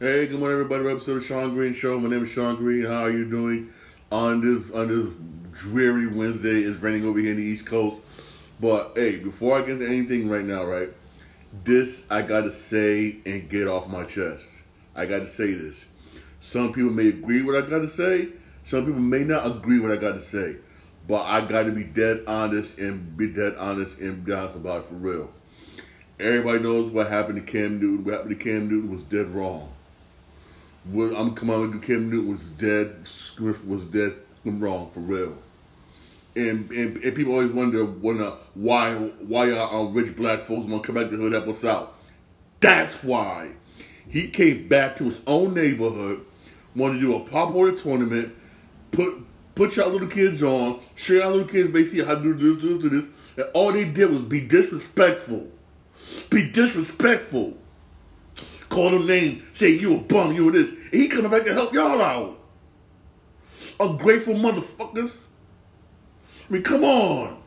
Hey, 0.00 0.26
good 0.26 0.40
morning, 0.40 0.58
everybody. 0.58 0.88
Episode 0.88 1.18
of 1.18 1.24
Sean 1.24 1.54
Green 1.54 1.74
Show. 1.74 2.00
My 2.00 2.08
name 2.08 2.24
is 2.24 2.30
Sean 2.30 2.56
Green. 2.56 2.84
How 2.86 3.04
are 3.04 3.10
you 3.10 3.28
doing 3.28 3.70
on 4.10 4.40
this 4.40 4.72
on 4.72 4.88
this 4.88 5.14
dreary 5.52 6.08
Wednesday? 6.08 6.62
It's 6.62 6.80
raining 6.80 7.04
over 7.04 7.20
here 7.20 7.30
in 7.30 7.36
the 7.36 7.42
East 7.42 7.66
Coast. 7.66 8.00
But 8.58 8.92
hey, 8.96 9.18
before 9.18 9.56
I 9.56 9.60
get 9.60 9.70
into 9.70 9.86
anything 9.86 10.28
right 10.28 10.44
now, 10.44 10.64
right? 10.64 10.88
This 11.62 12.04
I 12.10 12.22
gotta 12.22 12.50
say 12.50 13.18
and 13.26 13.48
get 13.48 13.68
off 13.68 13.86
my 13.86 14.02
chest. 14.02 14.48
I 14.96 15.06
gotta 15.06 15.28
say 15.28 15.52
this. 15.52 15.86
Some 16.40 16.72
people 16.72 16.90
may 16.90 17.08
agree 17.08 17.42
what 17.42 17.54
I 17.54 17.68
gotta 17.68 17.86
say. 17.86 18.30
Some 18.64 18.86
people 18.86 19.00
may 19.00 19.22
not 19.22 19.46
agree 19.46 19.78
what 19.78 19.92
I 19.92 19.96
gotta 19.96 20.20
say. 20.20 20.56
But 21.06 21.22
I 21.26 21.42
gotta 21.42 21.70
be 21.70 21.84
dead 21.84 22.24
honest 22.26 22.78
and 22.78 23.16
be 23.16 23.28
dead 23.28 23.54
honest 23.56 23.98
and 23.98 24.24
be 24.24 24.32
honest 24.32 24.56
about 24.56 24.80
it 24.80 24.86
for 24.88 24.94
real. 24.94 25.30
Everybody 26.18 26.60
knows 26.60 26.90
what 26.90 27.08
happened 27.08 27.46
to 27.46 27.52
Cam 27.52 27.78
Newton. 27.78 28.04
What 28.04 28.14
happened 28.14 28.36
to 28.40 28.44
Cam 28.44 28.68
Newton 28.68 28.90
was 28.90 29.04
dead 29.04 29.28
wrong. 29.28 29.68
What 30.84 31.14
I'm 31.14 31.34
coming 31.34 31.54
out 31.54 31.82
Cam 31.82 32.10
Newton 32.10 32.30
was 32.30 32.44
dead. 32.50 33.06
Smith 33.06 33.64
was 33.64 33.84
dead 33.84 34.14
I'm 34.44 34.60
wrong 34.60 34.90
for 34.90 35.00
real. 35.00 35.36
And, 36.34 36.70
and 36.70 36.96
and 36.96 37.14
people 37.14 37.34
always 37.34 37.50
wonder, 37.50 37.84
wonder 37.84 38.24
uh, 38.24 38.36
why 38.54 38.94
why 38.94 39.52
are 39.52 39.86
rich 39.86 40.16
black 40.16 40.40
folks 40.40 40.66
want 40.66 40.82
to 40.82 40.86
come 40.86 40.94
back 40.96 41.10
to 41.10 41.16
the 41.16 41.22
hood 41.22 41.34
up 41.34 41.54
south. 41.54 41.90
That's 42.60 43.04
why 43.04 43.52
he 44.08 44.28
came 44.28 44.66
back 44.66 44.96
to 44.96 45.04
his 45.04 45.22
own 45.26 45.54
neighborhood, 45.54 46.24
wanted 46.74 46.94
to 46.94 47.00
do 47.00 47.16
a 47.16 47.20
pop 47.20 47.50
water 47.50 47.76
tournament, 47.76 48.34
put 48.92 49.14
put 49.54 49.76
y'all 49.76 49.90
little 49.90 50.08
kids 50.08 50.42
on, 50.42 50.80
show 50.94 51.14
y'all 51.14 51.32
little 51.32 51.46
kids 51.46 51.70
basically 51.70 52.04
how 52.04 52.14
to 52.14 52.22
do 52.22 52.34
this, 52.34 52.62
do 52.62 52.78
this, 52.78 52.82
do 52.82 52.88
this, 52.88 53.06
and 53.36 53.46
all 53.52 53.70
they 53.70 53.84
did 53.84 54.08
was 54.08 54.20
be 54.20 54.40
disrespectful, 54.40 55.48
be 56.30 56.50
disrespectful 56.50 57.58
call 58.72 58.90
them 58.90 59.06
names, 59.06 59.42
say 59.52 59.70
you 59.70 59.94
a 59.94 59.98
bum, 59.98 60.34
you 60.34 60.50
this. 60.50 60.70
And 60.70 61.02
he 61.02 61.08
coming 61.08 61.30
back 61.30 61.44
to 61.44 61.52
help 61.52 61.72
y'all 61.72 62.00
out. 62.00 62.38
Ungrateful 63.78 64.34
motherfuckers. 64.34 65.22
I 66.48 66.52
mean, 66.52 66.62
come 66.62 66.84
on. 66.84 67.42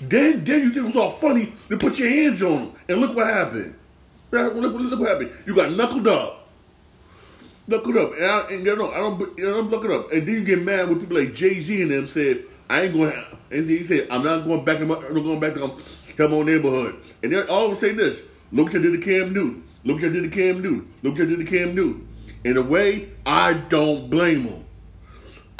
Then, 0.00 0.44
then 0.44 0.62
you 0.62 0.72
think 0.72 0.86
it 0.86 0.94
was 0.94 0.96
all 0.96 1.10
funny 1.12 1.52
to 1.68 1.76
put 1.76 1.98
your 1.98 2.08
hands 2.08 2.42
on 2.42 2.58
him. 2.58 2.72
And 2.88 3.00
look 3.00 3.14
what 3.14 3.26
happened. 3.26 3.74
Look, 4.30 4.54
look 4.54 5.00
what 5.00 5.08
happened. 5.08 5.32
You 5.46 5.54
got 5.54 5.72
knuckled 5.72 6.08
up. 6.08 6.48
Knuckled 7.66 7.96
up. 7.96 8.12
And, 8.14 8.24
I, 8.24 8.40
and 8.50 8.66
you 8.66 8.76
know, 8.76 8.90
I 8.90 8.98
don't, 8.98 9.38
you 9.38 9.44
know, 9.44 9.58
I'm 9.58 9.70
looking 9.70 9.92
up. 9.92 10.12
And 10.12 10.26
then 10.26 10.34
you 10.34 10.44
get 10.44 10.62
mad 10.62 10.88
when 10.88 11.00
people 11.00 11.16
like 11.16 11.34
Jay-Z 11.34 11.82
and 11.82 11.90
them 11.90 12.06
said, 12.06 12.44
I 12.68 12.82
ain't 12.82 12.94
going 12.94 13.12
and 13.50 13.66
he 13.66 13.84
said, 13.84 14.08
I'm 14.10 14.24
not 14.24 14.44
going 14.44 14.64
back 14.64 14.80
my, 14.80 14.96
I'm 14.96 15.14
not 15.14 15.22
going 15.22 15.40
back 15.40 15.54
to 15.54 15.64
um, 15.64 15.76
my 16.18 16.24
own 16.24 16.46
neighborhood. 16.46 16.96
And 17.22 17.32
they're 17.32 17.48
always 17.48 17.78
saying 17.78 17.96
this, 17.96 18.26
look 18.50 18.66
what 18.66 18.74
you 18.74 18.82
did 18.82 19.00
to 19.00 19.06
Cam 19.06 19.32
Newton. 19.32 19.65
Look 19.86 20.02
what 20.02 20.06
I 20.06 20.12
did 20.12 20.24
to 20.24 20.28
Cam 20.30 20.60
Newton. 20.60 20.92
Look 21.04 21.14
what 21.14 21.22
I 21.22 21.26
did 21.26 21.38
to 21.38 21.44
Cam 21.44 21.74
Newton. 21.76 22.08
In 22.42 22.56
a 22.56 22.62
way, 22.62 23.08
I 23.24 23.52
don't 23.52 24.10
blame 24.10 24.42
him. 24.42 24.64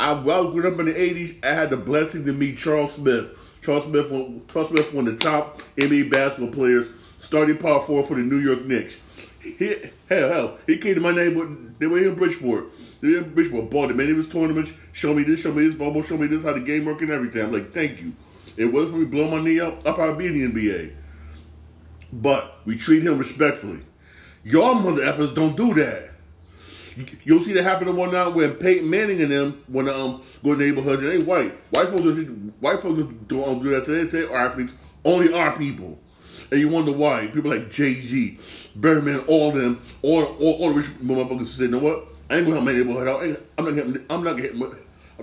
I, 0.00 0.14
well, 0.14 0.50
grew 0.50 0.66
up 0.66 0.80
in 0.80 0.86
the 0.86 0.92
80s, 0.92 1.44
I 1.44 1.54
had 1.54 1.70
the 1.70 1.76
blessing 1.76 2.26
to 2.26 2.32
meet 2.32 2.58
Charles 2.58 2.94
Smith. 2.94 3.38
Charles 3.62 3.84
Smith, 3.84 4.08
Charles 4.52 4.68
Smith, 4.68 4.92
one 4.92 5.06
of 5.06 5.16
the 5.16 5.24
top 5.24 5.62
NBA 5.76 6.10
basketball 6.10 6.50
players, 6.50 6.88
starting 7.18 7.56
power 7.56 7.80
forward 7.80 8.06
for 8.06 8.14
the 8.14 8.22
New 8.22 8.38
York 8.38 8.64
Knicks. 8.64 8.96
He, 9.40 9.76
hell, 10.08 10.28
hell, 10.28 10.58
he 10.66 10.76
came 10.78 10.96
to 10.96 11.00
my 11.00 11.12
neighborhood. 11.12 11.76
They 11.78 11.86
were 11.86 11.98
in 11.98 12.16
Bridgeport. 12.16 12.66
They 13.00 13.08
were 13.08 13.18
in 13.18 13.32
Bridgeport. 13.32 13.70
Bought 13.70 13.94
many 13.94 14.10
of 14.10 14.16
his 14.16 14.28
tournaments. 14.28 14.72
Show 14.92 15.14
me 15.14 15.22
this, 15.22 15.42
show 15.42 15.52
me 15.52 15.68
this, 15.68 15.76
bubble, 15.76 16.02
show 16.02 16.18
me 16.18 16.26
this, 16.26 16.42
how 16.42 16.52
the 16.52 16.60
game 16.60 16.84
work 16.84 17.00
and 17.00 17.10
everything. 17.10 17.42
I'm 17.42 17.52
like, 17.52 17.72
thank 17.72 18.02
you. 18.02 18.12
It 18.56 18.66
wasn't 18.66 18.92
for 18.92 18.98
me 18.98 19.04
blow 19.04 19.30
my 19.30 19.40
knee 19.40 19.60
up, 19.60 19.86
I'll 19.86 19.94
probably 19.94 20.28
be 20.28 20.42
in 20.42 20.52
the 20.52 20.68
NBA. 20.68 20.94
But 22.12 22.58
we 22.64 22.76
treat 22.76 23.04
him 23.04 23.18
respectfully. 23.18 23.80
Y'all 24.46 24.76
mother 24.76 25.02
effers 25.02 25.34
don't 25.34 25.56
do 25.56 25.74
that. 25.74 26.10
You'll 27.24 27.40
see 27.40 27.52
that 27.54 27.64
happen 27.64 27.96
one 27.96 28.12
night 28.12 28.28
when 28.28 28.54
Peyton 28.54 28.88
Manning 28.88 29.20
and 29.20 29.32
them 29.32 29.64
to 29.72 29.92
um, 29.92 30.22
go 30.44 30.54
to 30.54 30.60
neighborhoods 30.60 31.02
and 31.02 31.10
they 31.10 31.18
white. 31.18 31.52
White 31.70 31.88
folks, 31.88 32.16
white 32.60 32.80
folks 32.80 33.12
don't 33.26 33.60
do 33.60 33.70
that 33.70 33.84
today. 33.84 34.08
Today 34.08 34.32
athletes. 34.32 34.76
Only 35.04 35.34
our 35.34 35.56
people. 35.56 35.98
And 36.52 36.60
you 36.60 36.68
wonder 36.68 36.92
why. 36.92 37.26
People 37.26 37.50
like 37.50 37.70
Jay 37.70 38.00
Z, 38.00 38.38
Birdman, 38.76 39.18
all 39.26 39.50
them, 39.50 39.80
all, 40.02 40.22
all, 40.22 40.52
all 40.62 40.68
the 40.68 40.74
rich 40.76 40.86
motherfuckers 41.00 41.46
say, 41.46 41.64
you 41.64 41.70
know 41.70 41.80
what? 41.80 42.06
I 42.30 42.36
ain't 42.36 42.46
gonna 42.46 42.60
help 42.60 42.66
my 42.66 42.72
neighborhood 42.72 43.08
out. 43.08 43.38
I'm 43.58 43.64
not 43.64 43.74
getting, 43.74 44.06
I'm 44.08 44.22
not 44.22 44.36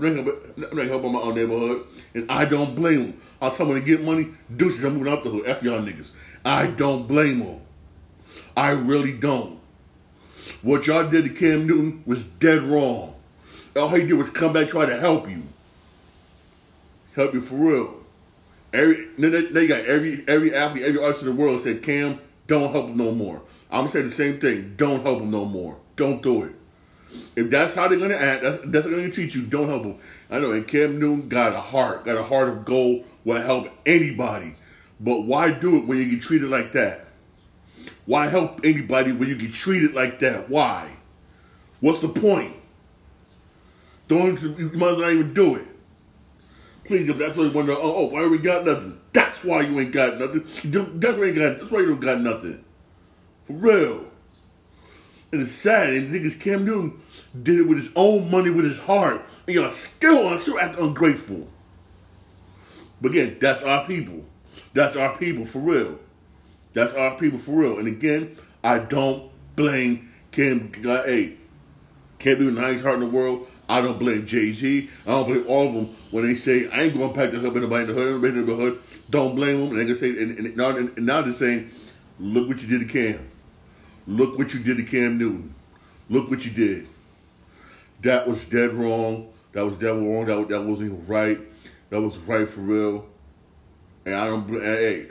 not, 0.04 0.16
helping, 0.18 0.66
I'm 0.70 0.78
not 0.78 0.88
helping 0.88 1.14
my 1.14 1.20
own 1.22 1.36
neighborhood. 1.36 1.88
And 2.14 2.30
I 2.30 2.44
don't 2.44 2.76
blame 2.76 3.12
them. 3.12 3.22
I 3.42 3.48
someone 3.48 3.80
to 3.80 3.86
get 3.86 4.04
money, 4.04 4.32
deuces, 4.54 4.84
I'm 4.84 4.98
moving 4.98 5.14
up 5.14 5.24
the 5.24 5.30
hood. 5.30 5.46
F 5.46 5.64
y'all 5.64 5.80
niggas. 5.80 6.12
I 6.44 6.68
don't 6.68 7.08
blame 7.08 7.40
them. 7.40 7.62
I 8.56 8.72
really 8.72 9.14
don't. 9.14 9.60
What 10.62 10.88
y'all 10.88 11.10
did 11.10 11.26
to 11.26 11.30
Cam 11.30 11.68
Newton 11.68 12.04
was 12.06 12.24
dead 12.24 12.64
wrong. 12.64 13.16
All 13.76 13.90
he 13.90 14.06
did 14.06 14.14
was 14.14 14.30
come 14.30 14.54
back 14.54 14.70
try 14.70 14.86
to 14.86 14.98
help 14.98 15.30
you. 15.30 15.44
Help 17.16 17.34
you 17.34 17.42
for 17.42 17.56
real. 17.56 18.00
Every 18.72 19.08
they, 19.18 19.68
got 19.68 19.82
every 19.82 20.24
every 20.28 20.54
athlete, 20.54 20.84
every 20.84 21.02
artist 21.02 21.24
in 21.24 21.30
the 21.30 21.36
world 21.36 21.62
said, 21.62 21.84
Cam, 21.84 22.20
don't 22.48 22.72
help 22.72 22.90
him 22.90 22.98
no 22.98 23.12
more. 23.12 23.42
I'm 23.70 23.82
gonna 23.82 23.90
say 23.90 24.02
the 24.02 24.10
same 24.10 24.40
thing. 24.40 24.76
Don't 24.78 25.04
help 25.04 25.22
him 25.22 25.32
no 25.32 25.46
more. 25.46 25.78
Don't 25.96 26.22
do 26.22 26.44
it. 26.44 26.56
If 27.36 27.50
that's 27.52 27.76
how 27.76 27.88
they're 27.88 28.00
gonna 28.00 28.16
act, 28.16 28.44
that's, 28.44 28.62
that's 28.66 28.86
how 28.86 28.92
they're 28.92 29.02
gonna 29.02 29.12
treat 29.12 29.36
you. 29.36 29.44
Don't 29.44 29.68
help 29.68 29.84
him. 29.84 29.98
I 30.30 30.40
know. 30.40 30.52
And 30.52 30.68
Cam 30.68 31.00
Newton 31.00 31.30
got 31.30 31.54
a 31.54 31.62
heart, 31.62 32.06
got 32.06 32.18
a 32.18 32.24
heart 32.24 32.50
of 32.50 32.66
gold. 32.66 33.06
Will 33.26 33.42
help 33.42 33.70
anybody. 33.86 34.56
But 35.00 35.22
why 35.22 35.52
do 35.52 35.78
it 35.78 35.86
when 35.86 35.98
you 35.98 36.10
get 36.10 36.22
treated 36.22 36.50
like 36.50 36.72
that? 36.74 37.03
Why 38.06 38.28
help 38.28 38.62
anybody 38.64 39.12
when 39.12 39.30
you 39.30 39.36
get 39.36 39.54
treated 39.54 39.94
like 39.94 40.20
that? 40.20 40.50
Why? 40.50 40.92
What's 41.80 42.00
the 42.00 42.10
point? 42.10 42.56
Don't 44.08 44.42
you 44.42 44.72
might 44.74 44.98
not 44.98 45.12
even 45.12 45.34
do 45.34 45.56
it. 45.56 45.68
Please, 46.86 47.08
if 47.08 47.18
that's 47.18 47.38
what 47.38 47.44
you 47.44 47.52
wonder, 47.52 47.72
oh, 47.74 47.96
oh, 47.96 48.06
why 48.08 48.28
we 48.28 48.38
got 48.38 48.66
nothing? 48.66 49.00
That's 49.14 49.44
why 49.44 49.62
you 49.62 49.80
ain't 49.80 49.94
got 49.94 50.20
nothing. 50.20 50.44
That's 50.44 51.18
why 51.18 51.26
you 51.26 51.26
ain't 51.26 51.36
got. 51.36 51.60
That's 51.60 51.72
why 51.72 51.80
you 51.80 51.88
don't 51.88 52.00
got 52.00 52.20
nothing. 52.20 52.64
For 53.46 53.54
real. 53.54 54.06
And 55.32 55.42
it's 55.42 55.52
sad. 55.52 55.94
And 55.94 56.14
niggas 56.14 56.40
Cam 56.40 56.66
Newton 56.66 57.00
did 57.42 57.60
it 57.60 57.64
with 57.64 57.78
his 57.78 57.92
own 57.96 58.30
money, 58.30 58.50
with 58.50 58.66
his 58.66 58.78
heart, 58.78 59.22
and 59.48 59.56
y'all 59.56 59.72
still 59.72 60.28
are 60.28 60.38
still 60.38 60.60
act 60.60 60.78
ungrateful. 60.78 61.48
But 63.02 63.12
again, 63.12 63.38
that's 63.40 63.64
our 63.64 63.86
people. 63.88 64.26
That's 64.74 64.96
our 64.96 65.18
people 65.18 65.46
for 65.46 65.60
real. 65.60 66.00
That's 66.74 66.94
our 66.94 67.16
people 67.18 67.40
for 67.40 67.52
real. 67.52 67.78
And 67.80 67.88
again, 67.88 68.36
I 68.64 68.80
don't 68.80 69.32
blame 69.56 70.12
Kim. 70.32 70.72
Hey, 70.74 71.38
can't 72.20 72.40
be 72.40 72.46
the 72.46 72.52
nicest 72.52 72.84
heart 72.84 72.96
in 72.96 73.02
the 73.02 73.08
world. 73.08 73.48
I 73.70 73.82
don't 73.82 74.00
blame 74.00 74.26
Jay 74.26 74.52
Z. 74.52 74.90
I 75.06 75.10
don't 75.10 75.28
blame 75.28 75.46
all 75.48 75.68
of 75.68 75.74
them 75.74 75.86
when 76.12 76.26
they 76.26 76.36
say 76.36 76.70
I 76.70 76.84
ain't 76.84 76.98
going 76.98 77.14
to 77.14 77.20
help 77.42 77.56
anybody 77.56 77.82
in 77.84 77.88
the 77.88 77.94
hood. 77.94 78.24
In 78.24 78.46
the 78.46 78.56
hood. 78.56 78.80
Don't 79.10 79.36
blame 79.36 79.60
them. 79.60 79.70
And 79.70 79.80
they 79.80 79.86
can 79.86 79.96
say, 79.96 80.10
and, 80.10 80.40
and, 80.40 80.58
now, 80.58 80.70
and 80.70 80.98
now 80.98 81.22
they're 81.22 81.32
saying, 81.32 81.70
look 82.20 82.48
what 82.48 82.62
you 82.62 82.68
did 82.68 82.88
to 82.88 82.94
Cam. 82.94 83.30
Look 84.08 84.38
what 84.38 84.54
you 84.54 84.60
did 84.60 84.78
to 84.78 84.84
Cam 84.84 85.18
Newton. 85.18 85.54
Look 86.10 86.30
what 86.30 86.46
you 86.46 86.52
did. 86.52 86.88
That 88.02 88.28
was 88.28 88.46
dead 88.46 88.74
wrong. 88.74 89.30
That 89.54 89.66
was 89.66 89.78
dead 89.78 89.96
wrong. 89.96 90.26
That 90.26 90.50
that 90.50 90.64
wasn't 90.64 91.08
right. 91.08 91.40
That 91.90 92.02
was 92.02 92.18
right 92.18 92.50
for 92.50 92.62
real. 92.62 93.08
And 94.06 94.16
I 94.16 94.28
don't. 94.28 94.46
Blame. 94.46 94.62
Hey. 94.62 95.08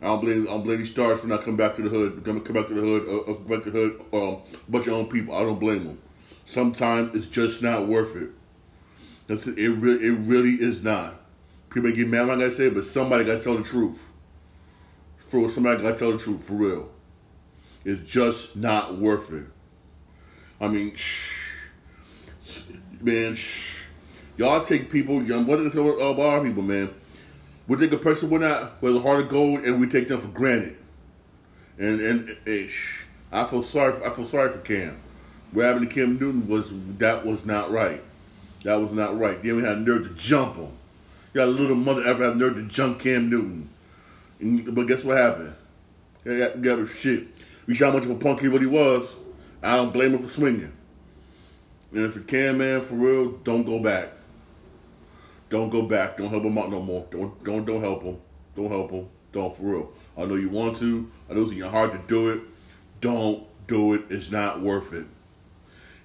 I 0.00 0.06
don't 0.06 0.20
blame 0.20 0.42
I 0.42 0.52
don't 0.52 0.62
blame 0.62 0.78
these 0.78 0.90
stars 0.90 1.20
for 1.20 1.26
not 1.26 1.40
coming 1.40 1.56
back 1.56 1.76
to 1.76 1.82
the 1.82 1.88
hood, 1.88 2.22
come 2.24 2.40
come 2.40 2.54
back 2.54 2.68
to 2.68 2.74
the 2.74 2.80
hood, 2.80 3.08
uh, 3.08 3.32
uh 3.32 3.34
back 3.34 3.64
to 3.64 3.70
the 3.70 3.78
hood, 3.78 4.04
um, 4.12 4.42
bunch 4.68 4.86
of 4.86 4.94
own 4.94 5.08
people. 5.08 5.34
I 5.34 5.42
don't 5.42 5.58
blame 5.58 5.84
them. 5.84 5.98
Sometimes 6.44 7.16
it's 7.16 7.28
just 7.28 7.62
not 7.62 7.86
worth 7.86 8.16
it. 8.16 8.30
That's 9.26 9.46
it. 9.46 9.56
Really, 9.56 10.06
it 10.06 10.10
really 10.10 10.54
is 10.54 10.84
not. 10.84 11.20
People 11.70 11.90
get 11.92 12.06
mad 12.06 12.28
when 12.28 12.42
I 12.42 12.50
say 12.50 12.66
it, 12.66 12.74
but 12.74 12.84
somebody 12.84 13.24
gotta 13.24 13.42
tell 13.42 13.56
the 13.56 13.64
truth. 13.64 14.00
For 15.28 15.48
somebody 15.48 15.82
gotta 15.82 15.98
tell 15.98 16.12
the 16.12 16.18
truth 16.18 16.44
for 16.44 16.54
real. 16.54 16.90
It's 17.84 18.02
just 18.02 18.56
not 18.56 18.96
worth 18.96 19.32
it. 19.32 19.46
I 20.60 20.68
mean, 20.68 20.94
shh, 20.94 21.34
man, 23.00 23.34
shh. 23.34 23.82
y'all 24.36 24.64
take 24.64 24.90
people. 24.90 25.22
Young, 25.22 25.46
what 25.46 25.58
is 25.60 25.74
about 25.74 26.18
our 26.18 26.42
people, 26.42 26.62
man? 26.62 26.94
We 27.66 27.76
take 27.76 27.92
a 27.92 27.98
person 27.98 28.30
with 28.30 28.42
not 28.42 28.80
with 28.82 28.96
a 28.96 29.00
heart 29.00 29.20
of 29.20 29.28
gold 29.28 29.60
and 29.60 29.80
we 29.80 29.88
take 29.88 30.08
them 30.08 30.20
for 30.20 30.28
granted. 30.28 30.76
And 31.78 32.00
and, 32.00 32.30
eh, 32.46 32.50
and 32.50 32.70
I 33.32 33.44
feel 33.46 33.62
sorry. 33.62 33.94
I 34.04 34.10
feel 34.10 34.26
sorry 34.26 34.52
for 34.52 34.58
Cam. 34.58 34.96
What 35.52 35.66
happened 35.66 35.88
to 35.88 35.94
Cam 35.94 36.18
Newton 36.18 36.48
was 36.48 36.72
that 36.98 37.24
was 37.24 37.46
not 37.46 37.70
right. 37.70 38.02
That 38.64 38.76
was 38.76 38.92
not 38.92 39.18
right. 39.18 39.42
Then 39.42 39.56
we 39.56 39.62
had 39.62 39.80
nerve 39.80 40.08
to 40.08 40.14
jump 40.14 40.56
him. 40.56 40.72
You 41.32 41.40
got 41.40 41.48
a 41.48 41.50
little 41.50 41.76
mother 41.76 42.04
ever 42.04 42.24
have 42.24 42.36
nerve 42.36 42.54
to 42.56 42.62
jump 42.62 43.00
Cam 43.00 43.28
Newton. 43.28 43.68
And, 44.40 44.74
but 44.74 44.86
guess 44.86 45.04
what 45.04 45.16
happened? 45.16 45.54
Yeah, 46.24 46.38
got, 46.38 46.62
got 46.62 46.88
shit. 46.88 47.28
We 47.66 47.74
saw 47.74 47.86
how 47.86 47.92
much 47.92 48.04
of 48.04 48.10
a 48.10 48.14
punk 48.14 48.40
he 48.40 48.48
really 48.48 48.66
was. 48.66 49.08
I 49.62 49.76
don't 49.76 49.92
blame 49.92 50.12
him 50.12 50.20
for 50.20 50.28
swinging. 50.28 50.72
And 51.92 52.04
if 52.04 52.14
for 52.14 52.20
Cam, 52.20 52.58
man, 52.58 52.82
for 52.82 52.94
real, 52.94 53.32
don't 53.44 53.64
go 53.64 53.78
back. 53.78 54.10
Don't 55.54 55.70
go 55.70 55.82
back. 55.82 56.16
Don't 56.16 56.30
help 56.30 56.42
him 56.42 56.58
out 56.58 56.68
no 56.68 56.82
more. 56.82 57.06
Don't 57.12 57.44
don't 57.44 57.64
don't 57.64 57.80
help 57.80 58.02
him. 58.02 58.16
Don't 58.56 58.68
help 58.70 58.90
him. 58.90 59.08
Don't 59.30 59.56
for 59.56 59.62
real. 59.62 59.92
I 60.16 60.24
know 60.24 60.34
you 60.34 60.48
want 60.48 60.76
to. 60.78 61.08
I 61.30 61.34
know 61.34 61.42
it's 61.42 61.52
in 61.52 61.58
your 61.58 61.68
heart 61.68 61.92
to 61.92 61.98
do 62.08 62.30
it. 62.30 62.40
Don't 63.00 63.46
do 63.68 63.94
it. 63.94 64.02
It's 64.10 64.32
not 64.32 64.62
worth 64.62 64.92
it. 64.92 65.06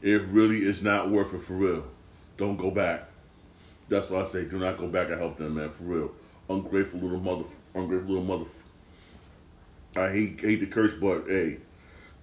It 0.03 0.21
really 0.25 0.59
is 0.59 0.83
not 0.83 1.09
worth 1.09 1.33
it 1.33 1.41
for 1.41 1.53
real. 1.53 1.83
Don't 2.37 2.57
go 2.57 2.69
back. 2.69 3.09
That's 3.87 4.11
what 4.11 4.23
I 4.23 4.29
say. 4.29 4.45
Do 4.45 4.59
not 4.59 4.77
go 4.77 4.87
back 4.87 5.09
and 5.09 5.19
help 5.19 5.37
them, 5.39 5.55
man, 5.55 5.71
for 5.71 5.83
real. 5.83 6.11
Ungrateful 6.47 6.99
little 6.99 7.19
mother, 7.19 7.45
ungrateful 7.73 8.17
little 8.17 8.37
mother. 8.37 8.51
I 9.95 10.11
hate 10.11 10.41
hate 10.41 10.59
the 10.59 10.67
curse, 10.67 10.93
but 10.93 11.23
hey, 11.27 11.57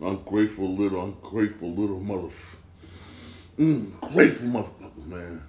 ungrateful 0.00 0.73
little, 0.73 1.02
ungrateful 1.02 1.73
little 1.73 1.99
mother. 1.99 2.32
Mm, 3.58 4.12
grateful 4.12 4.46
motherfuckers, 4.46 5.06
man. 5.06 5.43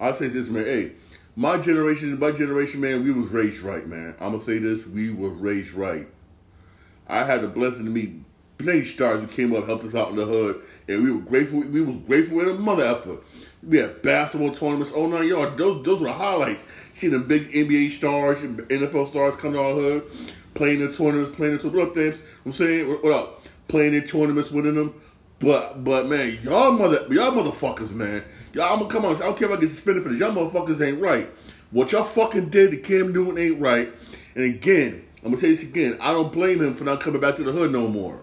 I 0.00 0.12
say 0.12 0.28
this, 0.28 0.48
man. 0.48 0.64
Hey, 0.64 0.92
my 1.36 1.58
generation, 1.58 2.18
my 2.18 2.30
generation, 2.30 2.80
man, 2.80 3.04
we 3.04 3.12
was 3.12 3.28
raised 3.28 3.62
right, 3.62 3.86
man. 3.86 4.14
I'm 4.20 4.32
gonna 4.32 4.42
say 4.42 4.58
this: 4.58 4.86
we 4.86 5.10
were 5.10 5.30
raised 5.30 5.72
right. 5.72 6.06
I 7.08 7.24
had 7.24 7.42
the 7.42 7.48
blessing 7.48 7.84
to 7.84 7.90
meet 7.90 8.14
plenty 8.58 8.84
stars 8.84 9.20
who 9.20 9.26
came 9.26 9.54
up, 9.54 9.66
helped 9.66 9.84
us 9.84 9.94
out 9.94 10.10
in 10.10 10.16
the 10.16 10.24
hood, 10.24 10.62
and 10.88 11.02
we 11.02 11.10
were 11.10 11.20
grateful. 11.20 11.60
We 11.60 11.80
was 11.80 11.96
grateful 12.06 12.40
in 12.40 12.48
a 12.48 12.54
mother 12.54 12.84
effort. 12.84 13.22
We 13.62 13.78
had 13.78 14.02
basketball 14.02 14.52
tournaments, 14.52 14.92
oh 14.94 15.06
nine 15.06 15.28
yards. 15.28 15.56
Those 15.56 15.84
those 15.84 16.00
were 16.00 16.08
the 16.08 16.12
highlights. 16.12 16.62
See 16.92 17.08
the 17.08 17.18
big 17.18 17.50
NBA 17.52 17.90
stars, 17.90 18.42
NFL 18.42 19.08
stars 19.08 19.34
come 19.36 19.54
to 19.54 19.60
our 19.60 19.74
hood, 19.74 20.04
playing 20.54 20.80
the 20.80 20.92
tournaments, 20.92 21.34
playing 21.34 21.54
in 21.54 21.58
tournaments. 21.58 21.94
Things 21.94 22.18
I'm 22.44 22.52
saying, 22.52 22.88
what, 22.88 23.02
what 23.02 23.12
up? 23.12 23.42
Playing 23.68 23.94
in 23.94 24.06
tournaments, 24.06 24.50
winning 24.50 24.74
them. 24.76 24.94
But 25.40 25.82
but 25.82 26.06
man, 26.06 26.38
y'all 26.42 26.72
mother 26.72 27.06
y'all 27.10 27.32
motherfuckers, 27.32 27.90
man. 27.90 28.22
Y'all 28.54 28.72
I'm 28.72 28.78
gonna 28.78 28.90
come 28.90 29.04
on. 29.04 29.16
I 29.16 29.20
don't 29.20 29.36
care 29.36 29.50
if 29.50 29.58
I 29.58 29.60
get 29.60 29.70
suspended 29.70 30.04
for 30.04 30.10
this. 30.10 30.18
Y'all 30.20 30.32
motherfuckers 30.32 30.86
ain't 30.86 31.00
right. 31.00 31.28
What 31.72 31.90
y'all 31.90 32.04
fucking 32.04 32.50
did 32.50 32.70
to 32.70 32.76
Cam 32.76 33.12
Newton 33.12 33.36
ain't 33.36 33.60
right. 33.60 33.92
And 34.36 34.44
again, 34.44 35.04
I'm 35.18 35.30
gonna 35.30 35.38
say 35.38 35.48
this 35.48 35.62
again. 35.62 35.98
I 36.00 36.12
don't 36.12 36.32
blame 36.32 36.60
him 36.60 36.74
for 36.74 36.84
not 36.84 37.00
coming 37.00 37.20
back 37.20 37.34
to 37.36 37.42
the 37.42 37.50
hood 37.50 37.72
no 37.72 37.88
more. 37.88 38.20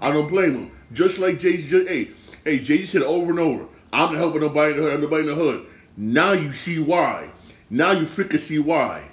I 0.00 0.10
don't 0.10 0.28
blame 0.28 0.54
him. 0.54 0.70
Just 0.92 1.18
like 1.18 1.38
Jay 1.38 1.58
Z, 1.58 1.86
hey, 1.86 2.08
hey, 2.44 2.58
Jay 2.60 2.78
Z 2.78 2.86
said 2.86 3.02
over 3.02 3.30
and 3.30 3.40
over, 3.40 3.66
I'm 3.92 4.12
not 4.12 4.18
helping 4.18 4.40
nobody 4.40 4.72
in 4.72 4.78
the 4.78 4.82
hood. 4.84 4.94
I'm 4.94 5.00
nobody 5.02 5.22
in 5.22 5.28
the 5.28 5.34
hood. 5.34 5.66
Now 5.98 6.32
you 6.32 6.52
see 6.54 6.78
why. 6.78 7.30
Now 7.68 7.92
you 7.92 8.06
freaking 8.06 8.38
see 8.38 8.58
why. 8.58 9.08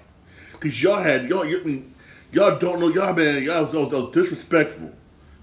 Cause 0.62 0.81
y'all 0.81 1.02
had 1.02 1.30
y'all 1.30 1.46
y'all 1.46 2.57
don't 2.57 2.80
know 2.80 2.88
y'all 2.88 3.13
man 3.13 3.44
y'all 3.44 3.66
was, 3.66 4.13
disrespectful. 4.13 4.94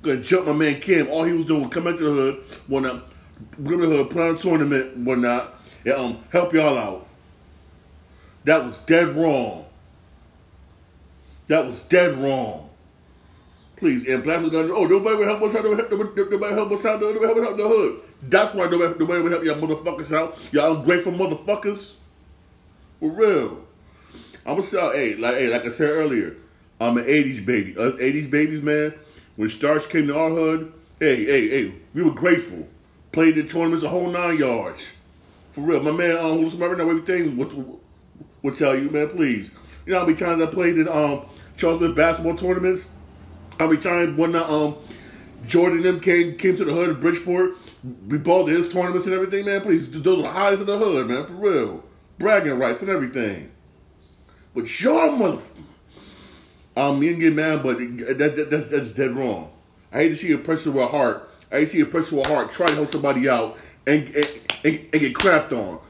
Gonna 0.00 0.22
jump 0.22 0.46
my 0.46 0.52
man 0.54 0.80
Kim. 0.80 1.08
All 1.08 1.24
he 1.24 1.32
was 1.32 1.44
doing 1.44 1.64
was 1.64 1.70
come 1.70 1.84
back 1.84 1.98
to 1.98 2.04
the 2.04 2.10
hood, 2.10 2.44
whatnot, 2.66 2.94
go 2.94 3.11
to 3.56 3.76
the 3.76 3.86
hood, 3.86 4.10
play 4.10 4.30
a 4.30 4.36
tournament, 4.36 4.96
whatnot, 4.98 5.54
and 5.84 5.94
um, 5.94 6.24
help 6.30 6.52
y'all 6.52 6.76
out. 6.76 7.06
That 8.44 8.64
was 8.64 8.78
dead 8.78 9.14
wrong. 9.16 9.66
That 11.48 11.66
was 11.66 11.82
dead 11.82 12.16
wrong. 12.18 12.70
Please, 13.76 14.08
and 14.08 14.22
black 14.22 14.42
people 14.42 14.50
gonna 14.50 14.72
oh 14.72 14.84
nobody 14.84 15.16
would 15.16 15.26
help 15.26 15.42
us 15.42 15.56
out. 15.56 15.64
Nobody, 15.64 16.30
nobody 16.30 16.54
help 16.54 16.70
us 16.70 16.86
out. 16.86 17.00
Nobody 17.00 17.24
help 17.24 17.36
us 17.36 17.48
out 17.48 17.56
the 17.56 17.68
hood. 17.68 18.00
That's 18.22 18.54
why 18.54 18.66
nobody, 18.68 18.98
nobody 18.98 19.22
would 19.22 19.32
help 19.32 19.44
y'all 19.44 19.56
motherfuckers 19.56 20.16
out. 20.16 20.38
Y'all 20.52 20.76
ungrateful 20.76 21.12
motherfuckers. 21.12 21.94
For 23.00 23.10
real. 23.10 23.64
I'm 24.46 24.56
gonna 24.56 24.62
say, 24.62 24.78
hey, 24.78 25.14
like 25.16 25.34
hey, 25.34 25.48
like 25.48 25.64
I 25.64 25.68
said 25.68 25.90
earlier, 25.90 26.36
I'm 26.80 26.96
an 26.96 27.04
'80s 27.04 27.44
baby. 27.44 27.76
Us 27.76 27.94
'80s 27.94 28.30
babies, 28.30 28.62
man. 28.62 28.94
When 29.34 29.48
stars 29.48 29.86
came 29.86 30.06
to 30.08 30.16
our 30.16 30.30
hood, 30.30 30.72
hey, 31.00 31.24
hey, 31.24 31.48
hey, 31.48 31.74
we 31.94 32.02
were 32.02 32.12
grateful. 32.12 32.68
Played 33.12 33.36
the 33.36 33.44
tournaments 33.44 33.84
a 33.84 33.88
whole 33.88 34.08
nine 34.08 34.38
yards. 34.38 34.92
For 35.52 35.60
real. 35.60 35.82
My 35.82 35.92
man, 35.92 36.16
um, 36.16 36.38
who's 36.38 36.52
smart 36.52 36.78
now 36.78 36.88
everything 36.88 37.36
would, 37.36 37.78
would 38.42 38.54
tell 38.54 38.76
you, 38.76 38.90
man, 38.90 39.10
please. 39.10 39.52
You 39.84 39.92
know 39.92 40.00
how 40.00 40.06
many 40.06 40.16
times 40.16 40.42
I 40.42 40.46
played 40.46 40.78
in 40.78 40.88
um 40.88 41.26
Charles 41.56 41.78
Smith 41.78 41.94
basketball 41.94 42.36
tournaments? 42.36 42.88
How 43.58 43.66
many 43.66 43.80
times 43.80 44.16
when 44.18 44.32
the, 44.32 44.44
um 44.44 44.76
Jordan 45.46 45.82
them 45.82 46.00
came 46.00 46.36
came 46.36 46.56
to 46.56 46.64
the 46.64 46.72
hood 46.72 46.90
of 46.90 47.00
Bridgeport, 47.00 47.56
we 48.08 48.18
bought 48.18 48.48
his 48.48 48.72
tournaments 48.72 49.06
and 49.06 49.14
everything, 49.14 49.44
man. 49.44 49.60
Please, 49.60 49.90
those 49.90 50.18
are 50.20 50.22
the 50.22 50.30
highest 50.30 50.60
in 50.60 50.66
the 50.66 50.78
hood, 50.78 51.08
man, 51.08 51.24
for 51.24 51.34
real. 51.34 51.84
Bragging 52.18 52.58
rights 52.58 52.80
and 52.80 52.90
everything. 52.90 53.50
But 54.54 54.80
your 54.80 55.12
mother 55.12 55.42
um, 56.76 57.02
you 57.02 57.10
can 57.10 57.20
get 57.20 57.34
mad, 57.34 57.62
but 57.62 57.78
that, 57.78 58.18
that, 58.18 58.50
that's 58.50 58.68
that's 58.68 58.92
dead 58.92 59.12
wrong. 59.12 59.50
I 59.92 59.98
hate 59.98 60.08
to 60.08 60.16
see 60.16 60.32
a 60.32 60.38
person 60.38 60.72
with 60.72 60.84
a 60.84 60.88
heart. 60.88 61.28
I 61.52 61.64
see 61.64 61.80
a 61.80 61.86
person 61.86 62.18
with 62.18 62.26
heart 62.26 62.50
try 62.50 62.66
to 62.68 62.74
help 62.74 62.88
somebody 62.88 63.28
out 63.28 63.58
and 63.86 64.08
and, 64.08 64.40
and, 64.64 64.78
and 64.92 64.92
get 64.92 65.14
crapped 65.14 65.52
on. 65.52 65.80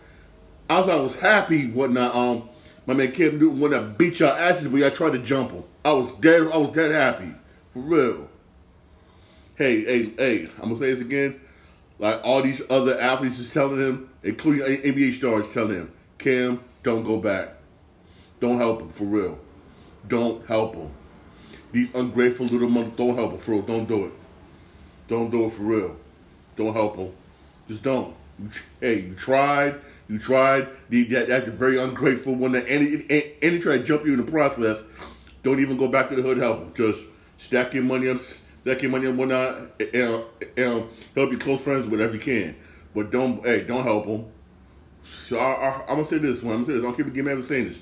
I 0.68 0.80
was 0.80 0.88
I 0.88 0.96
was 0.96 1.16
happy 1.18 1.72
I, 1.72 1.84
um 1.84 2.48
my 2.86 2.94
man 2.94 3.12
Cam 3.12 3.38
Newton 3.38 3.60
when 3.60 3.74
I 3.74 3.80
beat 3.80 4.20
y'all 4.20 4.30
asses 4.30 4.68
when 4.68 4.82
I 4.82 4.90
tried 4.90 5.12
to 5.12 5.18
jump 5.18 5.52
him. 5.52 5.64
I 5.84 5.92
was 5.92 6.12
dead. 6.16 6.42
I 6.42 6.56
was 6.56 6.70
dead 6.70 6.90
happy 6.90 7.32
for 7.72 7.80
real. 7.80 8.28
Hey 9.56 9.84
hey 9.84 10.12
hey! 10.16 10.48
I'm 10.56 10.70
gonna 10.70 10.78
say 10.78 10.86
this 10.86 11.00
again. 11.00 11.40
Like 11.98 12.20
all 12.24 12.42
these 12.42 12.62
other 12.68 12.98
athletes 12.98 13.38
is 13.38 13.52
telling 13.52 13.78
him, 13.78 14.10
including 14.24 14.62
NBA 14.64 15.14
stars, 15.14 15.48
telling 15.50 15.76
him, 15.76 15.92
Cam, 16.18 16.60
don't 16.82 17.04
go 17.04 17.18
back. 17.18 17.50
Don't 18.40 18.58
help 18.58 18.80
him 18.80 18.88
for 18.88 19.04
real. 19.04 19.38
Don't 20.08 20.44
help 20.46 20.74
him. 20.74 20.90
These 21.70 21.94
ungrateful 21.94 22.46
little 22.46 22.68
mothers, 22.68 22.96
don't 22.96 23.14
help 23.14 23.32
them 23.32 23.40
for 23.40 23.52
real. 23.52 23.62
Don't 23.62 23.86
do 23.86 24.06
it. 24.06 24.12
Don't 25.08 25.30
do 25.30 25.46
it 25.46 25.52
for 25.52 25.62
real. 25.62 25.96
Don't 26.56 26.72
help 26.72 26.96
them. 26.96 27.12
Just 27.68 27.82
don't. 27.82 28.14
Hey, 28.80 29.00
you 29.00 29.14
tried. 29.14 29.76
You 30.08 30.18
tried. 30.18 30.68
That, 30.90 31.26
that's 31.28 31.48
a 31.48 31.50
very 31.50 31.78
ungrateful 31.78 32.34
one. 32.34 32.52
That 32.52 32.68
any, 32.68 33.04
any 33.42 33.58
try 33.58 33.78
to 33.78 33.82
jump 33.82 34.04
you 34.04 34.12
in 34.14 34.24
the 34.24 34.30
process. 34.30 34.84
Don't 35.42 35.60
even 35.60 35.76
go 35.76 35.88
back 35.88 36.08
to 36.08 36.16
the 36.16 36.22
hood. 36.22 36.38
Help 36.38 36.60
them. 36.60 36.72
Just 36.74 37.06
stack 37.38 37.74
your 37.74 37.84
money 37.84 38.08
up. 38.08 38.20
Stack 38.62 38.82
your 38.82 38.90
money 38.90 39.06
up. 39.06 39.14
Whatnot. 39.14 39.80
And, 39.80 40.24
and 40.56 40.72
um, 40.72 40.88
help 41.14 41.30
your 41.30 41.38
close 41.38 41.62
friends 41.62 41.86
whatever 41.86 42.14
you 42.14 42.20
can. 42.20 42.56
But 42.94 43.10
don't. 43.10 43.44
Hey, 43.44 43.64
don't 43.64 43.84
help 43.84 44.06
them. 44.06 44.26
So 45.04 45.38
I, 45.38 45.80
am 45.88 45.96
gonna 45.96 46.04
say 46.04 46.18
this 46.18 46.42
one. 46.42 46.54
I'm 46.54 46.62
gonna 46.62 46.66
say 46.66 46.72
this. 46.74 46.82
I 46.82 46.86
don't 46.86 46.96
keep 46.96 47.06
getting 47.14 47.24
mad 47.24 47.44
saying 47.44 47.68
this. 47.68 47.78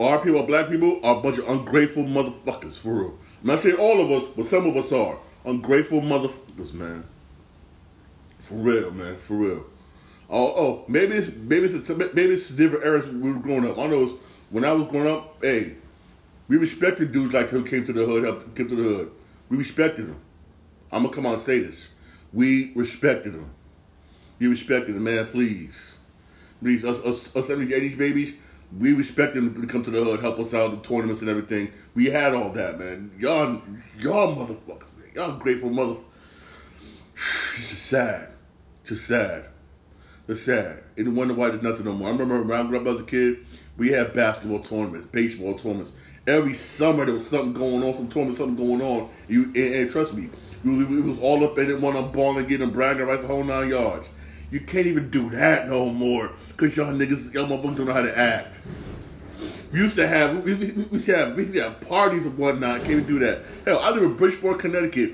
Our 0.00 0.20
people, 0.20 0.44
black 0.44 0.68
people, 0.68 1.00
are 1.02 1.18
a 1.18 1.20
bunch 1.20 1.38
of 1.38 1.48
ungrateful 1.48 2.04
motherfuckers, 2.04 2.74
for 2.74 2.94
real. 2.94 3.18
I'm 3.42 3.48
not 3.48 3.60
saying 3.60 3.76
all 3.76 4.00
of 4.00 4.10
us, 4.10 4.28
but 4.36 4.46
some 4.46 4.66
of 4.66 4.76
us 4.76 4.92
are. 4.92 5.18
Ungrateful 5.44 6.00
motherfuckers, 6.00 6.72
man. 6.74 7.04
For 8.38 8.54
real, 8.54 8.90
man, 8.90 9.16
for 9.16 9.34
real. 9.34 9.64
Oh, 10.30 10.46
oh, 10.46 10.84
maybe 10.88 11.14
it's 11.14 11.34
maybe 11.34 11.66
it's 11.66 11.90
a, 11.90 11.94
maybe 11.94 12.34
it's 12.34 12.50
different 12.50 12.84
eras 12.84 13.06
we 13.06 13.32
were 13.32 13.38
growing 13.38 13.68
up. 13.68 13.78
I 13.78 13.86
know 13.86 14.18
when 14.50 14.64
I 14.64 14.72
was 14.72 14.90
growing 14.90 15.08
up, 15.08 15.36
hey, 15.42 15.76
we 16.48 16.56
respected 16.56 17.12
dudes 17.12 17.32
like 17.32 17.48
who 17.48 17.64
came 17.64 17.84
to 17.86 17.92
the 17.92 18.04
hood, 18.04 18.54
came 18.54 18.68
to 18.68 18.76
the 18.76 18.82
hood. 18.82 19.10
We 19.48 19.56
respected 19.56 20.08
them. 20.08 20.20
I'm 20.92 21.02
gonna 21.02 21.14
come 21.14 21.26
on 21.26 21.34
and 21.34 21.42
say 21.42 21.60
this. 21.60 21.88
We 22.32 22.72
respected 22.74 23.34
them. 23.34 23.50
We 24.38 24.48
respected 24.48 24.94
them, 24.94 25.04
man. 25.04 25.26
Please, 25.26 25.96
please, 26.60 26.84
us, 26.84 26.98
us, 27.04 27.36
us 27.36 27.48
70s, 27.48 27.68
80s 27.68 27.98
babies 27.98 28.34
we 28.76 28.92
respected 28.92 29.42
them 29.42 29.60
to 29.60 29.66
come 29.66 29.82
to 29.82 29.90
the 29.90 30.02
hood, 30.02 30.20
help 30.20 30.38
us 30.38 30.52
out 30.52 30.70
the 30.70 30.88
tournaments 30.88 31.20
and 31.20 31.30
everything. 31.30 31.72
We 31.94 32.06
had 32.06 32.34
all 32.34 32.50
that, 32.50 32.78
man. 32.78 33.10
Y'all, 33.18 33.62
y'all 33.98 34.34
motherfuckers, 34.34 34.87
man. 35.18 35.28
Y'all 35.28 35.38
grateful 35.38 35.70
mother. 35.70 35.96
It's 37.56 37.70
just 37.70 37.86
sad. 37.86 38.28
Just 38.84 39.06
sad. 39.06 39.46
It's 40.28 40.42
sad. 40.42 40.82
And 40.96 41.16
wonder 41.16 41.34
why 41.34 41.50
there's 41.50 41.62
nothing 41.62 41.86
no 41.86 41.92
more. 41.92 42.08
I 42.08 42.12
remember 42.12 42.42
when 42.42 42.66
I 42.66 42.68
grew 42.68 42.80
up 42.80 42.86
as 42.86 43.00
a 43.00 43.04
kid, 43.04 43.44
we 43.76 43.88
had 43.88 44.12
basketball 44.12 44.60
tournaments, 44.60 45.08
baseball 45.10 45.54
tournaments. 45.54 45.92
Every 46.26 46.54
summer 46.54 47.04
there 47.04 47.14
was 47.14 47.26
something 47.26 47.54
going 47.54 47.82
on, 47.82 47.94
some 47.94 48.08
tournament, 48.08 48.36
something 48.36 48.56
going 48.56 48.82
on. 48.82 49.08
You 49.28 49.44
and, 49.44 49.56
and 49.56 49.90
trust 49.90 50.14
me, 50.14 50.28
we, 50.64 50.84
was 50.84 51.18
all 51.20 51.44
up 51.44 51.58
in 51.58 51.70
it, 51.70 51.80
one 51.80 51.96
on 51.96 52.12
ball 52.12 52.36
and 52.36 52.46
getting 52.46 52.70
bragging 52.70 53.06
rights 53.06 53.22
the 53.22 53.28
whole 53.28 53.44
nine 53.44 53.68
yards. 53.68 54.10
You 54.50 54.60
can't 54.60 54.86
even 54.86 55.10
do 55.10 55.30
that 55.30 55.68
no 55.68 55.86
more 55.90 56.32
because 56.48 56.76
y'all 56.76 56.92
niggas, 56.92 57.32
y'all 57.32 57.46
motherfuckers 57.46 57.76
don't 57.76 57.86
know 57.86 57.92
how 57.92 58.02
to 58.02 58.18
act. 58.18 58.56
We 59.72 59.80
used 59.80 59.96
to 59.96 60.06
have 60.06 60.42
we, 60.44 60.54
we, 60.54 60.72
we, 60.72 60.84
used 60.92 61.06
to 61.06 61.16
have 61.16 61.36
we 61.36 61.42
used 61.42 61.54
to 61.54 61.62
have 61.62 61.80
parties 61.82 62.26
and 62.26 62.36
whatnot. 62.38 62.78
Can't 62.80 62.90
even 62.90 63.06
do 63.06 63.18
that. 63.18 63.42
Hell, 63.64 63.78
I 63.80 63.90
live 63.90 64.02
in 64.02 64.16
Bridgeport, 64.16 64.58
Connecticut. 64.58 65.12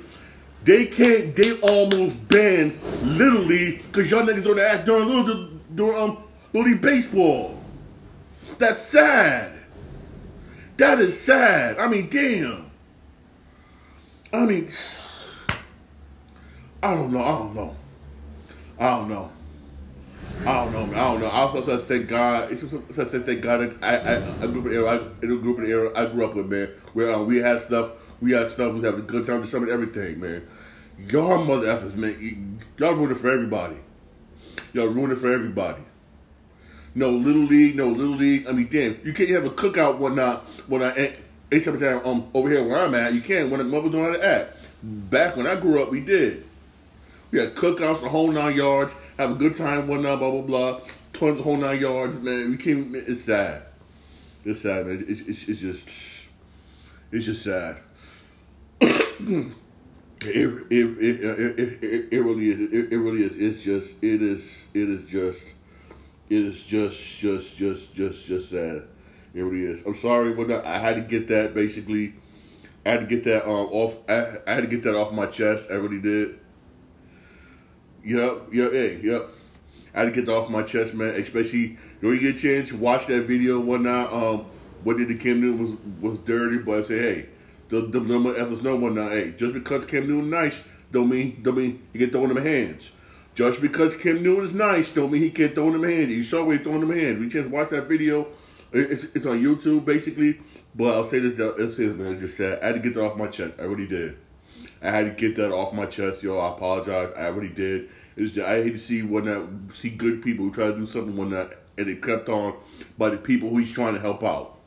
They 0.65 0.87
can't. 0.87 1.35
They 1.35 1.59
almost 1.61 2.29
banned 2.29 2.79
literally 3.03 3.77
because 3.77 4.11
y'all 4.11 4.23
niggas 4.25 4.45
don't 4.45 4.61
act 4.61 4.87
during 4.87 5.09
little 5.09 5.49
during 5.75 5.99
um 5.99 6.25
Little 6.53 6.71
League 6.71 6.81
baseball. 6.81 7.61
That's 8.59 8.79
sad. 8.79 9.53
That 10.77 11.01
is 11.01 11.21
sad. 11.21 11.79
I 11.79 11.89
mean, 11.89 12.09
damn. 12.09 12.71
I 14.33 14.45
mean, 14.45 14.69
I 16.83 16.95
don't 16.95 17.13
know. 17.13 17.21
I 17.21 17.39
don't 17.39 17.55
know. 17.55 17.77
I 18.79 18.91
don't 18.97 19.09
know. 19.09 19.31
I 20.41 20.65
don't 20.65 20.73
know. 20.73 20.87
man. 20.87 20.95
I 20.95 21.13
don't 21.13 21.21
know. 21.21 21.27
I 21.29 21.39
also 21.39 21.63
said 21.63 21.81
thank 21.81 22.09
God. 22.09 22.53
It's 22.53 22.63
just 22.63 23.11
said 23.11 23.25
thank 23.25 23.41
God. 23.41 23.77
I 23.83 23.97
I, 23.97 24.43
I 24.43 24.47
grew 24.47 24.61
up 24.61 24.67
in 24.67 24.73
the 24.73 24.75
era. 24.75 24.89
I, 24.91 25.25
in 25.25 25.33
a 25.33 25.37
group 25.37 25.59
in 25.59 25.65
the 25.65 25.71
era 25.71 25.93
I 25.97 26.07
grew 26.07 26.25
up 26.25 26.35
with, 26.35 26.51
man. 26.51 26.69
Where 26.93 27.11
um, 27.11 27.27
we 27.27 27.39
had 27.39 27.61
stuff. 27.61 27.93
We 28.21 28.33
had 28.33 28.49
stuff. 28.49 28.75
We 28.75 28.83
had 28.83 28.95
a 28.95 28.99
good 28.99 29.27
time. 29.27 29.45
Some 29.47 29.63
of 29.63 29.69
everything, 29.69 30.21
man. 30.21 30.47
Y'all 31.09 31.43
mother 31.43 31.69
efforts, 31.69 31.95
man. 31.95 32.61
Y'all 32.79 32.93
ruined 32.95 33.13
it 33.13 33.19
for 33.19 33.31
everybody. 33.31 33.77
Y'all 34.73 34.87
ruined 34.87 35.13
it 35.13 35.17
for 35.17 35.33
everybody. 35.33 35.83
No 36.95 37.11
little 37.11 37.43
league, 37.43 37.75
no 37.75 37.89
little 37.89 38.15
league. 38.15 38.47
I 38.47 38.53
mean, 38.53 38.69
damn, 38.71 38.99
you 39.05 39.13
can't 39.13 39.31
have 39.31 39.45
a 39.45 39.51
cookout 39.51 39.99
one 39.99 40.17
night 40.17 40.39
when 40.69 40.83
I. 40.83 41.17
Each 41.53 41.65
time 41.65 42.01
um 42.05 42.29
over 42.35 42.49
here 42.49 42.67
where 42.67 42.85
I'm 42.85 42.95
at, 42.95 43.15
you 43.15 43.21
can't 43.21 43.51
when 43.51 43.59
the 43.59 43.65
mother's 43.65 43.93
how 43.93 44.13
to 44.13 44.25
act. 44.25 44.57
back 44.83 45.37
when 45.37 45.47
I 45.47 45.57
grew 45.57 45.83
up, 45.83 45.91
we 45.91 46.01
did. 46.01 46.45
We 47.35 47.41
had 47.41 47.57
cookouts 47.57 48.01
the 48.01 48.09
whole 48.09 48.31
nine 48.31 48.55
yards, 48.55 48.95
have 49.19 49.33
a 49.33 49.35
good 49.35 49.57
time, 49.57 49.89
one 49.89 50.05
whatnot, 50.05 50.21
blah 50.21 50.31
blah 50.31 50.43
blah. 50.43 50.81
Twenty 51.13 51.39
the 51.39 51.43
whole 51.43 51.57
nine 51.57 51.81
yards, 51.81 52.17
man. 52.21 52.53
We 52.53 52.57
came. 52.57 52.95
It's 52.95 53.23
sad. 53.23 53.63
It's 54.45 54.61
sad, 54.61 54.87
man. 54.87 55.05
It's, 55.09 55.21
it's, 55.23 55.49
it's 55.49 55.61
just, 55.61 56.29
it's 57.11 57.25
just 57.25 57.43
sad. 57.43 57.79
it, 58.81 59.53
it, 60.21 60.63
it, 60.71 60.99
it, 61.01 61.83
it, 61.83 62.09
it 62.13 62.21
really 62.21 62.51
is. 62.51 62.61
It, 62.73 62.93
it 62.93 62.99
really 62.99 63.25
is. 63.25 63.37
It's 63.37 63.65
just. 63.65 64.01
It 64.01 64.23
is. 64.23 64.69
It 64.73 64.89
is 64.89 65.11
just. 65.11 65.55
It 66.31 66.39
is 66.39 66.63
just, 66.63 67.19
just, 67.19 67.57
just, 67.57 67.95
just, 67.97 68.27
just 68.27 68.51
sad. 68.51 68.85
It 69.35 69.43
really 69.43 69.65
is. 69.73 69.85
I'm 69.85 69.97
sorry, 69.97 70.33
but 70.35 70.65
I 70.65 70.79
had 70.79 70.95
to 70.95 71.01
get 71.01 71.27
that 71.27 71.53
basically. 71.53 72.15
I 72.87 72.91
had 72.91 73.01
to 73.01 73.07
get 73.07 73.25
that 73.25 73.45
um, 73.45 73.67
off. 73.73 73.97
I, 74.09 74.37
I 74.47 74.55
had 74.55 74.61
to 74.61 74.69
get 74.69 74.85
that 74.85 74.95
off 74.95 75.13
my 75.13 75.27
chest. 75.27 75.67
I 75.69 75.75
really 75.75 76.01
did. 76.01 76.39
Yep, 78.05 78.49
yep, 78.53 78.73
hey, 78.73 79.01
yep. 79.03 79.31
I 79.95 80.01
had 80.01 80.05
to 80.07 80.11
get 80.11 80.27
that 80.27 80.35
off 80.35 80.51
my 80.51 80.63
chest, 80.63 80.95
man. 80.95 81.15
Especially 81.15 81.79
when 82.01 82.15
you 82.15 82.21
get 82.21 82.37
a 82.37 82.39
chance, 82.39 82.73
watch 82.73 83.07
that 83.07 83.23
video, 83.23 83.61
whatnot. 83.61 84.13
Um, 84.13 84.47
what 84.83 84.99
did 84.99 85.09
the 85.09 85.15
Cam 85.15 85.41
Newton 85.41 85.79
was 86.03 86.13
was 86.13 86.19
dirty, 86.21 86.59
but 86.59 86.81
I 86.81 86.83
say, 86.83 86.99
hey, 86.99 87.27
the 87.69 87.81
the 87.81 88.01
number 88.01 88.37
efforts 88.37 88.63
no 88.63 88.77
one 88.77 88.95
now. 88.95 89.09
Hey, 89.09 89.33
just 89.37 89.55
because 89.55 89.87
Cam 89.87 90.07
Newton 90.07 90.31
nice, 90.31 90.63
don't 90.93 91.09
mean 91.09 91.41
don't 91.43 91.57
mean 91.57 91.83
he 91.93 91.99
can 91.99 92.11
throw 92.11 92.25
in 92.25 92.35
them 92.35 92.45
hands. 92.45 92.91
Just 93.35 93.61
because 93.61 93.97
Cam 93.97 94.23
Newton 94.23 94.45
is 94.45 94.53
nice, 94.53 94.91
don't 94.91 95.11
mean 95.11 95.23
he 95.23 95.31
can't 95.31 95.55
throw 95.55 95.67
in 95.69 95.73
them 95.73 95.91
hands. 95.91 96.13
You 96.13 96.23
saw 96.23 96.45
where 96.45 96.59
he 96.59 96.63
throwing 96.63 96.81
them 96.81 96.97
hands. 96.97 97.19
We 97.19 97.29
just 97.29 97.49
watch 97.49 97.71
that 97.71 97.89
video. 97.89 98.29
It's, 98.73 99.05
it's 99.15 99.27
on 99.27 99.43
YouTube 99.43 99.85
basically. 99.85 100.41
But 100.75 100.95
I'll 100.95 101.05
say 101.05 101.21
this, 101.21 101.39
I'll 101.41 101.57
say 101.71 101.87
this, 101.87 101.97
man. 101.97 102.17
I 102.17 102.21
just 102.21 102.37
said 102.37 102.63
I 102.63 102.67
had 102.67 102.75
to 102.75 102.81
get 102.81 102.95
that 102.95 103.05
off 103.05 103.17
my 103.17 103.29
chest. 103.29 103.55
I 103.59 103.63
really 103.63 103.87
did. 103.87 104.17
I 104.85 104.91
had 104.91 105.05
to 105.05 105.11
get 105.11 105.37
that 105.37 105.53
off 105.53 105.73
my 105.73 105.87
chest, 105.87 106.23
yo. 106.23 106.39
I 106.39 106.53
apologize. 106.53 107.13
I 107.17 107.27
already 107.27 107.49
did. 107.49 107.89
It's 108.17 108.33
just, 108.33 108.47
I 108.47 108.63
hate 108.63 108.73
to 108.73 108.79
see 108.79 109.03
when 109.03 109.25
that 109.25 109.75
see 109.75 109.91
good 109.91 110.23
people 110.23 110.45
who 110.45 110.53
try 110.53 110.67
to 110.67 110.77
do 110.77 110.87
something 110.87 111.17
when 111.17 111.31
that 111.31 111.55
and 111.77 111.89
it 111.89 112.03
kept 112.03 112.29
on 112.29 112.55
by 112.97 113.11
the 113.11 113.17
people 113.17 113.49
who 113.49 113.59
he's 113.59 113.73
trying 113.73 113.95
to 113.95 114.01
help 114.01 114.23
out. 114.23 114.59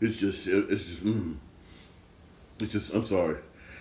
It's 0.00 0.18
just 0.18 0.46
it's 0.46 0.86
just 0.86 1.04
mm. 1.04 1.36
it's 2.58 2.72
just 2.72 2.94
I'm 2.94 3.04
sorry. 3.04 3.36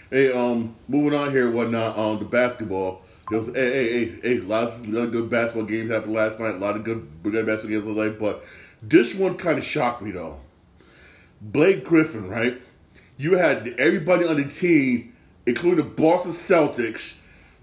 Hey, 0.09 0.31
um, 0.31 0.75
moving 0.87 1.17
on 1.17 1.31
here, 1.31 1.51
whatnot. 1.51 1.97
Um, 1.97 2.19
the 2.19 2.25
basketball. 2.25 3.01
Was 3.29 3.45
hey 3.47 3.53
hey 3.53 4.05
hey 4.05 4.19
hey, 4.23 4.37
lots 4.39 4.77
of 4.77 4.91
good 4.91 5.29
basketball 5.29 5.65
games 5.65 5.91
happened 5.91 6.13
last 6.13 6.39
night. 6.39 6.55
A 6.55 6.57
lot 6.57 6.75
of 6.75 6.83
good 6.83 7.07
good 7.23 7.45
basketball 7.45 7.79
games 7.79 7.85
last 7.85 8.11
night, 8.11 8.19
but 8.19 8.43
this 8.81 9.13
one 9.13 9.37
kind 9.37 9.59
of 9.59 9.63
shocked 9.63 10.01
me 10.01 10.11
though. 10.11 10.39
Blake 11.39 11.85
Griffin, 11.85 12.27
right? 12.27 12.59
You 13.17 13.37
had 13.37 13.67
everybody 13.77 14.25
on 14.25 14.37
the 14.37 14.45
team 14.45 15.15
including 15.49 15.77
the 15.77 15.83
Boston 15.83 16.31
Celtics, 16.31 17.17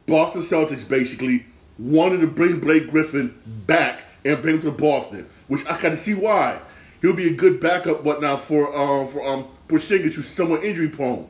Boston 0.06 0.42
Celtics 0.42 0.86
basically 0.86 1.46
wanted 1.78 2.20
to 2.20 2.26
bring 2.26 2.58
Blake 2.58 2.90
Griffin 2.90 3.40
back 3.46 4.02
and 4.24 4.42
bring 4.42 4.56
him 4.56 4.62
to 4.62 4.72
Boston, 4.72 5.28
which 5.46 5.64
I 5.66 5.76
kind 5.76 5.94
of 5.94 5.98
see 5.98 6.14
why. 6.14 6.60
He'll 7.00 7.14
be 7.14 7.28
a 7.28 7.34
good 7.34 7.60
backup, 7.60 8.02
whatnot 8.02 8.40
for 8.40 8.76
um 8.76 9.08
for 9.08 9.26
um 9.26 9.46
Porzingis, 9.68 10.14
who's 10.14 10.26
somewhat 10.26 10.64
injury 10.64 10.88
prone. 10.88 11.28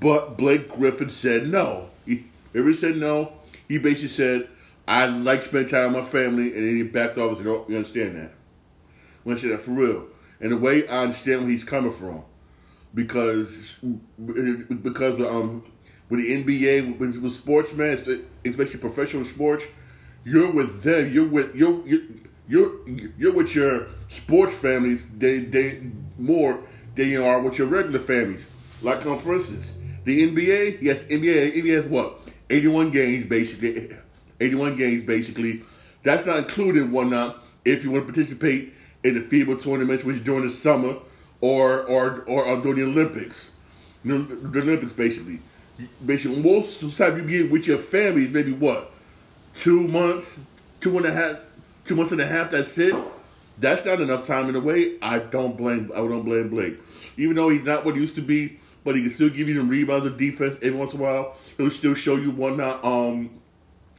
But 0.00 0.38
Blake 0.38 0.68
Griffin 0.68 1.10
said 1.10 1.48
no. 1.48 1.90
He 2.06 2.24
ever 2.54 2.72
said 2.72 2.96
no. 2.96 3.34
He 3.68 3.78
basically 3.78 4.08
said, 4.08 4.48
"I 4.88 5.06
like 5.06 5.42
spending 5.42 5.68
time 5.68 5.92
with 5.92 6.04
my 6.04 6.08
family," 6.08 6.54
and 6.54 6.66
then 6.66 6.76
he 6.76 6.82
backed 6.84 7.18
off 7.18 7.36
and 7.36 7.38
said, 7.38 7.46
"Oh, 7.46 7.66
you 7.68 7.76
understand 7.76 8.16
that?" 8.16 8.32
I 9.26 9.28
understand 9.28 9.54
that 9.54 9.60
for 9.60 9.72
real. 9.72 10.06
And 10.40 10.52
the 10.52 10.56
way 10.56 10.88
I 10.88 11.02
understand 11.02 11.42
where 11.42 11.50
he's 11.50 11.64
coming 11.64 11.92
from, 11.92 12.24
because 12.94 13.78
because 14.82 15.20
um 15.20 15.64
with 16.12 16.20
the 16.20 16.44
NBA, 16.44 16.98
with, 16.98 17.16
with 17.16 17.32
sportsmen, 17.32 18.26
especially 18.44 18.80
professional 18.80 19.24
sports, 19.24 19.64
you're 20.24 20.52
with 20.52 20.82
them. 20.82 21.10
You're 21.10 21.26
with 21.26 21.54
you're 21.54 21.88
you're 21.88 22.02
you're, 22.46 22.88
you're 23.16 23.32
with 23.32 23.54
your 23.54 23.86
sports 24.08 24.54
families. 24.54 25.06
They 25.16 25.38
they 25.38 25.80
more 26.18 26.60
than 26.96 27.08
you 27.08 27.24
are 27.24 27.40
with 27.40 27.56
your 27.56 27.66
regular 27.66 27.98
families. 27.98 28.46
Like 28.82 29.06
um, 29.06 29.16
for 29.16 29.32
instance, 29.32 29.74
the 30.04 30.30
NBA. 30.30 30.82
Yes, 30.82 31.04
NBA. 31.04 31.54
NBA 31.54 31.76
has 31.76 31.86
what? 31.86 32.18
Eighty-one 32.50 32.90
games 32.90 33.24
basically. 33.24 33.96
Eighty-one 34.38 34.76
games 34.76 35.04
basically. 35.04 35.62
That's 36.02 36.26
not 36.26 36.36
including 36.36 36.92
one 36.92 37.08
now 37.08 37.36
if 37.64 37.84
you 37.84 37.90
want 37.90 38.06
to 38.06 38.12
participate 38.12 38.74
in 39.02 39.14
the 39.14 39.20
FIBA 39.20 39.62
tournaments, 39.62 40.04
which 40.04 40.22
during 40.22 40.42
the 40.42 40.50
summer 40.50 40.96
or 41.40 41.84
or 41.84 42.22
or, 42.26 42.44
or 42.44 42.60
during 42.60 42.80
the 42.80 42.84
Olympics. 42.84 43.50
The 44.04 44.14
Olympics 44.14 44.92
basically 44.92 45.40
basically 46.04 46.40
most 46.40 46.82
of 46.82 46.96
the 46.96 47.04
time 47.04 47.18
you 47.18 47.42
get 47.42 47.50
with 47.50 47.66
your 47.66 47.78
family 47.78 48.24
is 48.24 48.32
maybe 48.32 48.52
what 48.52 48.92
two 49.54 49.86
months, 49.88 50.44
two 50.80 50.96
and 50.96 51.06
a 51.06 51.12
half, 51.12 51.38
two 51.84 51.96
months 51.96 52.12
and 52.12 52.20
a 52.20 52.26
half. 52.26 52.50
That's 52.50 52.76
it. 52.78 52.94
That's 53.58 53.84
not 53.84 54.00
enough 54.00 54.26
time 54.26 54.48
in 54.48 54.56
a 54.56 54.60
way. 54.60 54.96
I 55.02 55.18
don't 55.18 55.56
blame. 55.56 55.90
I 55.92 55.98
don't 55.98 56.22
blame 56.22 56.48
Blake, 56.48 56.78
even 57.16 57.36
though 57.36 57.48
he's 57.48 57.64
not 57.64 57.84
what 57.84 57.94
he 57.94 58.00
used 58.00 58.16
to 58.16 58.22
be. 58.22 58.58
But 58.84 58.96
he 58.96 59.02
can 59.02 59.10
still 59.10 59.28
give 59.28 59.48
you 59.48 59.54
the 59.54 59.62
rebounds 59.62 60.06
of 60.06 60.18
defense 60.18 60.56
every 60.56 60.76
once 60.76 60.92
in 60.92 60.98
a 60.98 61.02
while. 61.04 61.36
He'll 61.56 61.70
still 61.70 61.94
show 61.94 62.16
you 62.16 62.32
one 62.32 62.56
that 62.56 62.84
um 62.84 63.30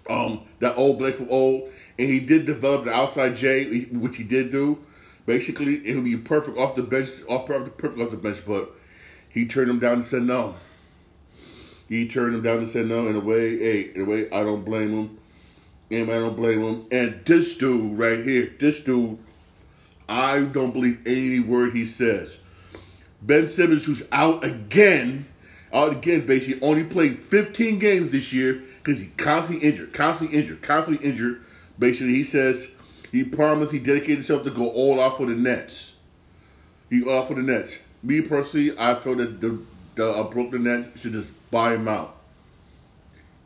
um 0.09 0.41
that 0.59 0.75
old 0.75 0.99
Blake 0.99 1.15
from 1.15 1.29
old, 1.29 1.71
and 1.97 2.09
he 2.09 2.19
did 2.19 2.45
develop 2.45 2.83
the 2.85 2.93
outside 2.93 3.37
J, 3.37 3.85
which 3.85 4.17
he 4.17 4.23
did 4.23 4.51
do. 4.51 4.79
Basically, 5.25 5.87
it'll 5.87 6.03
be 6.03 6.17
perfect 6.17 6.57
off 6.57 6.75
the 6.75 6.83
bench, 6.83 7.09
off 7.29 7.45
perfect, 7.45 7.77
perfect 7.77 8.01
off 8.01 8.11
the 8.11 8.17
bench, 8.17 8.39
but 8.45 8.71
he 9.29 9.47
turned 9.47 9.69
him 9.69 9.79
down 9.79 9.93
and 9.93 10.05
said 10.05 10.23
no. 10.23 10.55
He 11.93 12.07
turned 12.07 12.33
him 12.33 12.41
down 12.41 12.57
and 12.57 12.67
said 12.67 12.87
no. 12.87 13.05
In 13.05 13.15
a 13.15 13.19
way, 13.19 13.55
hey, 13.55 13.91
in 13.93 14.01
a 14.01 14.05
way, 14.05 14.27
I 14.31 14.41
don't 14.41 14.65
blame 14.65 14.97
him. 14.97 15.19
And 15.91 16.09
I 16.09 16.17
don't 16.17 16.35
blame 16.35 16.63
him. 16.63 16.85
And 16.91 17.23
this 17.23 17.55
dude 17.55 17.95
right 17.99 18.17
here, 18.17 18.51
this 18.59 18.79
dude, 18.79 19.19
I 20.09 20.39
don't 20.39 20.71
believe 20.71 21.05
any 21.05 21.39
word 21.39 21.75
he 21.75 21.85
says. 21.85 22.39
Ben 23.21 23.45
Simmons, 23.45 23.85
who's 23.85 24.01
out 24.11 24.43
again, 24.43 25.27
out 25.71 25.91
again, 25.91 26.25
basically 26.25 26.59
only 26.67 26.83
played 26.83 27.19
15 27.19 27.77
games 27.77 28.11
this 28.11 28.33
year 28.33 28.63
because 28.83 28.99
he 28.99 29.09
constantly 29.15 29.69
injured, 29.69 29.93
constantly 29.93 30.35
injured, 30.35 30.63
constantly 30.63 31.07
injured. 31.07 31.45
Basically, 31.77 32.15
he 32.15 32.23
says 32.23 32.71
he 33.11 33.23
promised 33.23 33.71
he 33.71 33.77
dedicated 33.77 34.15
himself 34.15 34.43
to 34.45 34.49
go 34.49 34.67
all 34.67 34.99
out 34.99 35.17
for 35.17 35.27
the 35.27 35.35
Nets. 35.35 35.97
He 36.89 37.07
all 37.07 37.23
for 37.27 37.35
the 37.35 37.43
Nets. 37.43 37.83
Me 38.01 38.21
personally, 38.21 38.75
I 38.79 38.95
feel 38.95 39.13
that 39.13 39.41
the 39.41 39.61
the 39.93 40.09
uh, 40.09 40.23
Brooklyn 40.23 40.63
Nets 40.63 40.99
should 40.99 41.13
just 41.13 41.33
buy 41.53 41.75
him 41.75 41.87
out. 41.87 42.17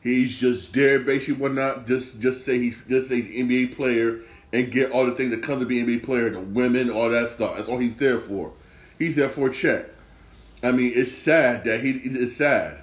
He's 0.01 0.39
just 0.39 0.73
there, 0.73 0.99
basically, 0.99 1.35
whatnot. 1.35 1.85
Just 1.85 2.21
just 2.21 2.45
say 2.45 2.57
he's 2.57 2.75
just 2.87 3.09
say 3.09 3.21
he's 3.21 3.41
an 3.41 3.49
NBA 3.49 3.75
player 3.75 4.21
and 4.53 4.71
get 4.71 4.91
all 4.91 5.05
the 5.05 5.11
things 5.11 5.31
that 5.31 5.43
come 5.43 5.59
to 5.59 5.65
be 5.65 5.79
an 5.79 5.87
NBA 5.87 6.03
player, 6.03 6.29
the 6.29 6.39
women, 6.39 6.89
all 6.89 7.09
that 7.09 7.29
stuff. 7.29 7.57
That's 7.57 7.67
all 7.67 7.77
he's 7.77 7.97
there 7.97 8.19
for. 8.19 8.53
He's 8.97 9.17
there 9.17 9.29
for 9.29 9.49
a 9.49 9.53
check. 9.53 9.87
I 10.63 10.71
mean, 10.71 10.93
it's 10.95 11.11
sad 11.11 11.65
that 11.65 11.81
he. 11.81 11.91
It's 11.91 12.37
sad. 12.37 12.77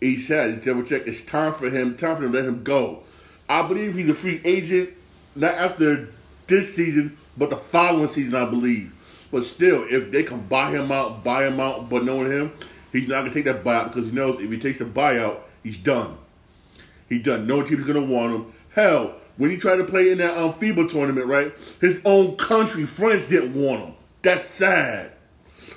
He's 0.00 0.28
sad. 0.28 0.50
He's 0.50 0.60
there 0.62 0.74
for 0.74 0.82
check. 0.82 1.06
It's 1.06 1.24
time 1.24 1.54
for 1.54 1.70
him. 1.70 1.96
Time 1.96 2.18
for 2.18 2.24
him 2.24 2.32
let 2.32 2.44
him 2.44 2.62
go. 2.62 3.02
I 3.48 3.66
believe 3.66 3.94
he's 3.94 4.08
a 4.08 4.14
free 4.14 4.40
agent, 4.44 4.90
not 5.34 5.54
after 5.54 6.10
this 6.46 6.74
season, 6.74 7.16
but 7.38 7.48
the 7.50 7.56
following 7.56 8.08
season. 8.08 8.34
I 8.34 8.44
believe. 8.44 8.92
But 9.32 9.46
still, 9.46 9.84
if 9.90 10.12
they 10.12 10.22
can 10.22 10.46
buy 10.46 10.70
him 10.70 10.92
out, 10.92 11.24
buy 11.24 11.46
him 11.46 11.58
out, 11.58 11.88
but 11.88 12.04
knowing 12.04 12.30
him, 12.30 12.52
He's 12.94 13.08
not 13.08 13.22
gonna 13.22 13.34
take 13.34 13.46
that 13.46 13.64
buyout 13.64 13.92
because 13.92 14.06
he 14.06 14.12
knows 14.12 14.40
if 14.40 14.48
he 14.48 14.56
takes 14.56 14.78
the 14.78 14.84
buyout, 14.84 15.40
he's 15.64 15.76
done. 15.76 16.16
He's 17.08 17.24
done. 17.24 17.44
No 17.44 17.64
team's 17.64 17.82
gonna 17.82 18.00
want 18.00 18.32
him. 18.32 18.52
Hell, 18.72 19.16
when 19.36 19.50
he 19.50 19.56
tried 19.56 19.76
to 19.76 19.84
play 19.84 20.12
in 20.12 20.18
that 20.18 20.38
um, 20.38 20.52
FIBA 20.52 20.88
tournament, 20.88 21.26
right? 21.26 21.52
His 21.80 22.00
own 22.04 22.36
country, 22.36 22.86
France, 22.86 23.26
didn't 23.26 23.60
want 23.60 23.80
him. 23.80 23.94
That's 24.22 24.46
sad. 24.46 25.10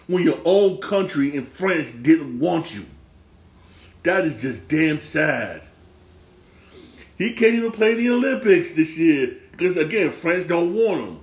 When 0.05 0.21
your 0.21 0.39
own 0.45 0.77
country 0.77 1.35
and 1.35 1.47
France 1.47 1.91
didn't 1.91 2.37
want 2.37 2.75
you. 2.75 2.85
That 4.03 4.23
is 4.23 4.39
just 4.39 4.69
damn 4.69 4.99
sad. 4.99 5.63
He 7.17 7.33
can't 7.33 7.55
even 7.55 7.71
play 7.71 7.95
the 7.95 8.11
Olympics 8.11 8.75
this 8.75 8.95
year 8.99 9.35
because 9.53 9.75
again, 9.75 10.11
France 10.11 10.45
don't 10.45 10.75
want 10.75 11.01
him. 11.01 11.19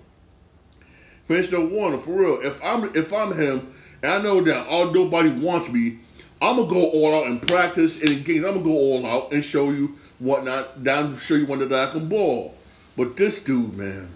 France 1.28 1.50
don't 1.50 1.70
want 1.70 1.94
him 1.94 2.00
for 2.00 2.10
real. 2.10 2.40
If 2.42 2.62
I'm 2.64 2.96
if 2.96 3.12
I'm 3.12 3.32
him, 3.32 3.72
and 4.04 4.12
I 4.12 4.20
know 4.20 4.42
that 4.42 4.66
all 4.66 4.90
nobody 4.90 5.30
wants 5.30 5.70
me, 5.70 5.98
I'm 6.42 6.56
gonna 6.56 6.68
go 6.68 6.90
all 6.90 7.14
out 7.14 7.26
and 7.26 7.40
practice 7.40 8.02
and 8.02 8.10
in 8.10 8.22
games. 8.22 8.44
I'm 8.44 8.52
gonna 8.52 8.64
go 8.64 8.72
all 8.72 9.06
out 9.06 9.32
and 9.32 9.42
show 9.42 9.70
you 9.70 9.96
whatnot. 10.18 10.84
Down 10.84 11.16
show 11.16 11.36
you 11.36 11.46
one 11.46 11.60
that 11.60 11.72
I 11.72 11.90
can 11.90 12.06
ball. 12.06 12.54
But 12.98 13.16
this 13.16 13.42
dude, 13.42 13.74
man, 13.74 14.10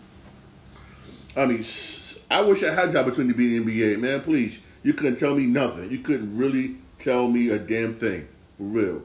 I 1.35 1.47
mean, 1.47 1.64
I 2.30 2.42
wish 2.42 2.62
I 2.62 2.75
had 2.75 2.90
a 2.90 2.92
job 2.92 3.07
between 3.07 3.28
the 3.28 3.35
B 3.35 3.57
and 3.57 3.66
the 3.66 3.80
NBA, 3.80 3.99
man. 3.99 4.21
Please, 4.21 4.59
you 4.83 4.92
couldn't 4.92 5.16
tell 5.16 5.35
me 5.35 5.47
nothing. 5.47 5.90
You 5.90 6.00
couldn't 6.00 6.37
really 6.37 6.76
tell 6.99 7.26
me 7.26 7.49
a 7.49 7.59
damn 7.59 7.92
thing, 7.92 8.28
for 8.59 8.64
real. 8.64 9.02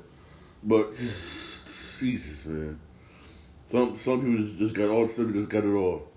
But 0.63 0.97
Jesus, 0.97 2.45
man, 2.45 2.77
some 3.63 3.97
some 3.97 4.19
people 4.19 4.57
just 4.57 4.75
got 4.75 4.89
all. 4.89 5.07
Some 5.07 5.33
just 5.33 5.47
got 5.47 5.63
it 5.63 5.73
all. 5.73 6.09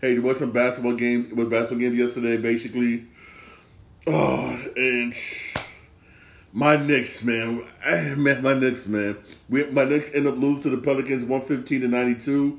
Hey, 0.00 0.14
there 0.14 0.22
was 0.22 0.40
some 0.40 0.50
basketball 0.50 0.94
games. 0.94 1.30
It 1.30 1.36
was 1.36 1.46
basketball 1.46 1.78
games 1.78 1.96
yesterday, 1.96 2.36
basically. 2.36 3.06
Oh, 4.10 4.58
and 4.74 5.14
My 6.52 6.76
Knicks, 6.76 7.22
man, 7.22 7.62
man, 8.16 8.42
my 8.42 8.54
Knicks, 8.54 8.86
man. 8.86 9.18
We, 9.50 9.64
my 9.66 9.84
Knicks 9.84 10.14
end 10.14 10.26
up 10.26 10.36
losing 10.38 10.62
to 10.62 10.70
the 10.70 10.78
Pelicans, 10.78 11.24
one 11.24 11.42
fifteen 11.42 11.82
to 11.82 11.88
ninety 11.88 12.18
two. 12.18 12.58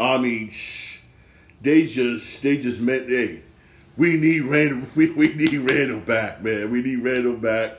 I 0.00 0.16
mean, 0.16 0.50
they 1.60 1.84
just, 1.86 2.42
they 2.42 2.56
just 2.56 2.80
meant, 2.80 3.08
hey, 3.10 3.42
we 3.98 4.14
need 4.16 4.40
Randle, 4.42 4.88
we, 4.96 5.10
we 5.10 5.34
need 5.34 5.54
Randle 5.58 6.00
back, 6.00 6.42
man. 6.42 6.70
We 6.70 6.82
need 6.82 6.96
Randle 7.04 7.36
back. 7.36 7.76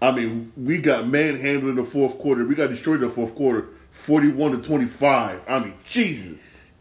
I 0.00 0.10
mean, 0.10 0.52
we 0.56 0.78
got 0.78 1.06
manhandled 1.06 1.70
in 1.70 1.76
the 1.76 1.84
fourth 1.84 2.18
quarter. 2.18 2.46
We 2.46 2.54
got 2.54 2.70
destroyed 2.70 3.02
in 3.02 3.08
the 3.08 3.14
fourth 3.14 3.34
quarter, 3.34 3.68
forty-one 3.90 4.52
to 4.52 4.62
twenty-five. 4.62 5.42
I 5.46 5.58
mean, 5.60 5.74
Jesus, 5.84 6.72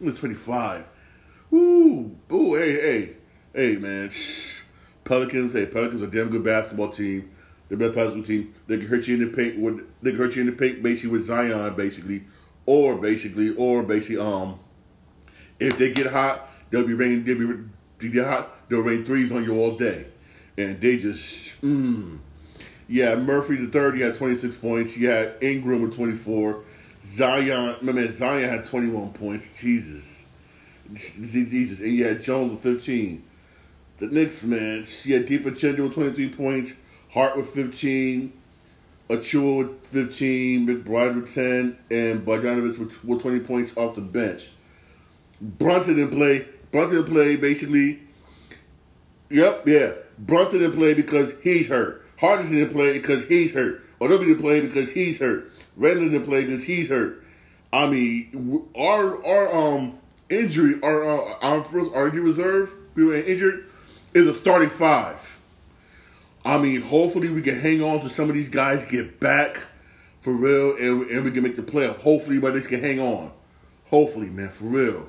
it 0.00 0.04
was 0.04 0.16
twenty-five. 0.16 0.84
Ooh, 1.52 2.16
ooh, 2.32 2.54
hey, 2.54 2.72
hey, 2.72 3.16
hey, 3.52 3.76
man. 3.76 4.10
Pelicans, 5.06 5.54
hey, 5.54 5.66
Pelicans 5.66 6.02
are 6.02 6.06
a 6.06 6.10
damn 6.10 6.28
good 6.28 6.44
basketball 6.44 6.90
team. 6.90 7.30
They're 7.68 7.78
best 7.78 7.94
basketball 7.94 8.24
team. 8.24 8.54
They 8.66 8.78
can 8.78 8.86
hurt 8.86 9.08
you 9.08 9.14
in 9.14 9.20
the 9.20 9.36
paint 9.36 9.58
with 9.58 9.86
they 10.02 10.10
can 10.10 10.18
hurt 10.18 10.36
you 10.36 10.42
in 10.42 10.46
the 10.46 10.52
paint 10.52 10.82
basically 10.82 11.10
with 11.10 11.24
Zion, 11.24 11.74
basically, 11.74 12.24
or 12.64 12.96
basically, 12.96 13.54
or 13.56 13.82
basically, 13.82 14.18
um, 14.18 14.58
if 15.58 15.78
they 15.78 15.92
get 15.92 16.08
hot, 16.08 16.48
they'll 16.70 16.86
be 16.86 16.94
raining. 16.94 17.24
They'll 17.24 17.64
be 17.98 18.08
get 18.10 18.26
hot, 18.26 18.68
they'll 18.68 18.80
rain 18.80 19.04
threes 19.04 19.32
on 19.32 19.42
you 19.42 19.58
all 19.58 19.76
day, 19.76 20.06
and 20.58 20.80
they 20.80 20.98
just, 20.98 21.60
mm. 21.62 22.18
yeah. 22.88 23.14
Murphy 23.16 23.56
the 23.56 23.68
third, 23.68 23.96
he 23.96 24.02
had 24.02 24.14
twenty 24.14 24.36
six 24.36 24.54
points. 24.56 24.96
You 24.96 25.10
had 25.10 25.34
Ingram 25.40 25.82
with 25.82 25.94
twenty 25.94 26.16
four. 26.16 26.62
Zion, 27.04 27.76
my 27.82 27.92
man, 27.92 28.12
Zion 28.14 28.48
had 28.48 28.64
twenty 28.64 28.88
one 28.88 29.12
points. 29.12 29.48
Jesus, 29.60 30.26
Jesus, 30.92 31.80
and 31.80 31.96
you 31.96 32.04
had 32.04 32.22
Jones 32.22 32.52
with 32.52 32.62
fifteen. 32.62 33.24
The 33.98 34.06
Knicks, 34.06 34.42
man, 34.42 34.84
she 34.84 35.12
had 35.12 35.26
DiVincenzo 35.26 35.78
with 35.78 35.94
23 35.94 36.28
points, 36.30 36.72
Hart 37.10 37.36
with 37.36 37.48
15, 37.50 38.32
Achiuwa 39.08 39.58
with 39.58 39.86
15, 39.86 40.66
McBride 40.66 41.14
with 41.14 41.34
10, 41.34 41.78
and 41.90 42.26
Bogdanović 42.26 42.78
with, 42.78 43.04
with 43.04 43.22
20 43.22 43.40
points 43.40 43.76
off 43.76 43.94
the 43.94 44.02
bench. 44.02 44.48
Brunson 45.40 45.96
didn't 45.96 46.14
play. 46.14 46.46
Brunson 46.70 46.98
didn't 46.98 47.12
play 47.12 47.36
basically. 47.36 48.00
Yep, 49.30 49.66
yeah. 49.66 49.92
Brunson 50.18 50.58
didn't 50.58 50.76
play 50.76 50.92
because 50.92 51.32
he's 51.42 51.68
hurt. 51.68 52.04
Hardison 52.18 52.50
didn't 52.50 52.72
play 52.72 52.94
because 52.94 53.26
he's 53.26 53.52
hurt. 53.52 53.82
Odobi 54.00 54.26
didn't 54.26 54.40
play 54.40 54.60
because 54.60 54.92
he's 54.92 55.18
hurt. 55.18 55.50
Randle 55.76 56.08
didn't 56.08 56.26
play 56.26 56.44
because 56.44 56.64
he's 56.64 56.88
hurt. 56.88 57.22
I 57.72 57.86
mean, 57.86 58.66
our 58.76 59.24
our 59.26 59.54
um 59.54 59.98
injury, 60.30 60.80
our 60.82 61.04
uh, 61.04 61.34
our 61.42 61.64
first 61.64 61.90
our 61.92 62.08
reserve, 62.08 62.72
we 62.94 63.04
were 63.04 63.16
injured 63.16 63.66
is 64.16 64.26
a 64.26 64.32
starting 64.32 64.70
five. 64.70 65.38
I 66.42 66.56
mean, 66.58 66.80
hopefully 66.80 67.28
we 67.28 67.42
can 67.42 67.60
hang 67.60 67.82
on 67.82 68.00
to 68.00 68.08
some 68.08 68.30
of 68.30 68.34
these 68.34 68.48
guys, 68.48 68.84
get 68.86 69.20
back 69.20 69.60
for 70.20 70.32
real, 70.32 70.76
and, 70.76 71.10
and 71.10 71.24
we 71.24 71.30
can 71.30 71.42
make 71.42 71.56
the 71.56 71.62
playoff. 71.62 71.96
Hopefully, 71.96 72.38
but 72.38 72.54
this 72.54 72.66
can 72.66 72.80
hang 72.80 72.98
on. 72.98 73.30
Hopefully, 73.90 74.30
man, 74.30 74.48
for 74.48 74.64
real. 74.64 75.06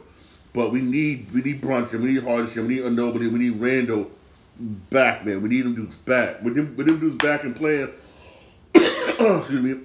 But 0.51 0.71
we 0.71 0.81
need 0.81 1.31
we 1.33 1.41
need 1.41 1.61
Brunson, 1.61 2.03
we 2.03 2.13
need 2.13 2.23
Hardison, 2.23 2.67
we 2.67 2.81
need 2.81 2.91
Nobody, 2.91 3.27
we 3.27 3.39
need 3.39 3.61
Randle 3.61 4.11
back, 4.59 5.25
man. 5.25 5.41
We 5.41 5.49
need 5.49 5.61
them 5.61 5.75
dudes 5.75 5.95
back. 5.95 6.41
With 6.43 6.55
them, 6.55 6.75
with 6.75 6.87
them 6.87 6.99
dudes 6.99 7.15
back 7.15 7.43
and 7.43 7.55
playing, 7.55 7.91
excuse 8.75 9.51
me, 9.51 9.79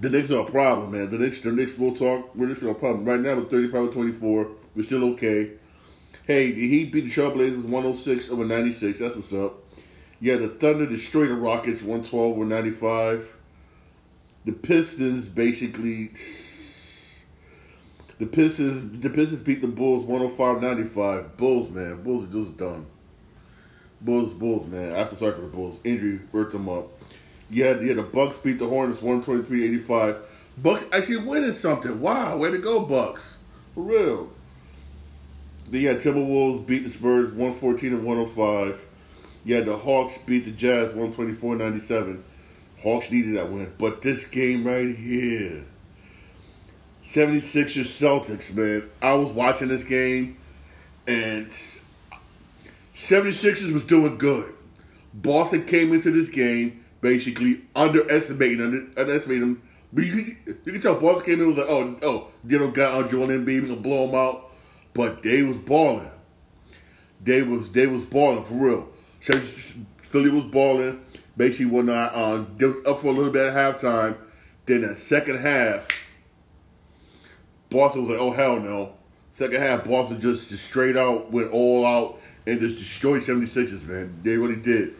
the 0.00 0.10
Knicks 0.10 0.30
are 0.32 0.46
a 0.46 0.50
problem, 0.50 0.92
man. 0.92 1.10
The 1.10 1.18
Knicks, 1.18 1.42
the 1.42 1.52
Knicks 1.52 1.78
will 1.78 1.94
talk. 1.94 2.34
We're 2.34 2.48
just 2.48 2.62
a 2.62 2.74
problem. 2.74 3.04
Right 3.04 3.20
now, 3.20 3.36
we're 3.36 3.44
35 3.44 3.92
24. 3.92 4.48
We're 4.74 4.82
still 4.82 5.04
okay. 5.12 5.52
Hey, 6.24 6.52
Heat 6.52 6.92
beat 6.92 7.06
the 7.06 7.10
Trailblazers 7.10 7.64
106 7.64 8.30
over 8.30 8.44
96. 8.44 9.00
That's 9.00 9.16
what's 9.16 9.32
up. 9.32 9.54
Yeah, 10.20 10.36
the 10.36 10.46
Thunder 10.46 10.86
destroyed 10.86 11.30
the 11.30 11.34
Rockets 11.34 11.82
112 11.82 12.36
over 12.36 12.44
95. 12.44 13.34
The 14.44 14.52
Pistons 14.52 15.26
basically. 15.28 16.10
The 18.20 18.26
Pistons, 18.26 19.02
the 19.02 19.10
Pistons 19.10 19.40
beat 19.40 19.62
the 19.62 19.66
Bulls 19.66 20.04
105-95. 20.04 21.36
Bulls, 21.36 21.70
man, 21.70 22.04
Bulls 22.04 22.22
are 22.22 22.32
just 22.32 22.56
done. 22.56 22.86
Bulls, 24.00 24.32
Bulls, 24.32 24.64
man. 24.66 24.94
I 24.94 25.04
feel 25.06 25.18
sorry 25.18 25.32
for 25.32 25.40
the 25.40 25.48
Bulls. 25.48 25.80
Injury 25.82 26.20
worked 26.30 26.52
them 26.52 26.68
up. 26.68 26.86
Yeah, 27.50 27.80
yeah. 27.80 27.94
The 27.94 28.02
Bucks 28.02 28.38
beat 28.38 28.60
the 28.60 28.68
Hornets 28.68 29.00
123-85. 29.00 30.20
Bucks 30.58 30.84
actually 30.92 31.16
winning 31.16 31.50
something. 31.50 31.98
Wow, 31.98 32.36
way 32.36 32.52
to 32.52 32.58
go, 32.58 32.82
Bucks. 32.82 33.38
For 33.74 33.82
real. 33.82 34.30
Then 35.68 35.80
you 35.80 35.88
had 35.88 35.98
Timberwolves 35.98 36.66
beat 36.66 36.84
the 36.84 36.90
Spurs 36.90 37.28
114 37.28 37.92
and 37.94 38.04
105. 38.04 38.80
You 39.44 39.54
had 39.54 39.66
the 39.66 39.76
Hawks 39.76 40.18
beat 40.26 40.44
the 40.44 40.50
Jazz 40.50 40.88
124 40.88 41.56
97. 41.56 42.24
Hawks 42.82 43.10
needed 43.10 43.36
that 43.36 43.50
win. 43.50 43.72
But 43.78 44.02
this 44.02 44.26
game 44.26 44.66
right 44.66 44.94
here, 44.94 45.64
76ers 47.04 47.86
Celtics, 47.86 48.54
man. 48.54 48.90
I 49.00 49.14
was 49.14 49.28
watching 49.28 49.68
this 49.68 49.84
game 49.84 50.36
and 51.06 51.48
76ers 52.94 53.72
was 53.72 53.84
doing 53.84 54.18
good. 54.18 54.52
Boston 55.14 55.64
came 55.64 55.92
into 55.92 56.10
this 56.10 56.28
game 56.28 56.84
basically 57.00 57.60
underestimating 57.74 58.60
under, 58.60 59.00
underestimating 59.00 59.40
them. 59.40 59.62
But 59.92 60.04
you, 60.06 60.36
you 60.46 60.72
can 60.72 60.80
tell 60.80 61.00
Boston 61.00 61.24
came 61.24 61.34
in 61.34 61.40
and 61.40 61.48
was 61.48 61.58
like, 61.58 61.68
oh, 61.68 61.98
oh, 62.02 62.28
they 62.44 62.56
don't 62.56 62.72
got 62.72 62.94
on 62.94 63.10
Joel 63.10 63.28
Embiid, 63.28 63.46
we 63.46 63.68
gonna 63.68 63.76
blow 63.76 64.06
them 64.06 64.14
out 64.14 64.51
but 64.94 65.22
they 65.22 65.42
was 65.42 65.58
balling. 65.58 66.10
They 67.22 67.42
was 67.42 67.70
they 67.70 67.86
was 67.86 68.04
balling 68.04 68.44
for 68.44 68.54
real. 68.54 68.88
Philly 69.20 70.30
was 70.30 70.44
balling. 70.46 71.00
Basically, 71.36 71.66
when 71.66 71.88
I 71.88 72.08
um, 72.08 72.54
they 72.58 72.66
was 72.66 72.76
up 72.86 73.00
for 73.00 73.08
a 73.08 73.12
little 73.12 73.32
bit 73.32 73.46
at 73.46 73.54
halftime. 73.54 74.16
Then 74.64 74.82
that 74.82 74.96
second 74.96 75.38
half, 75.38 75.88
Boston 77.70 78.02
was 78.02 78.10
like, 78.10 78.20
"Oh 78.20 78.30
hell 78.32 78.60
no!" 78.60 78.94
Second 79.32 79.62
half, 79.62 79.84
Boston 79.84 80.20
just, 80.20 80.50
just 80.50 80.64
straight 80.64 80.96
out 80.96 81.32
went 81.32 81.50
all 81.52 81.86
out 81.86 82.20
and 82.46 82.60
just 82.60 82.78
destroyed 82.78 83.22
76ers, 83.22 83.86
man. 83.86 84.20
They 84.22 84.36
really 84.36 84.56
did. 84.56 84.94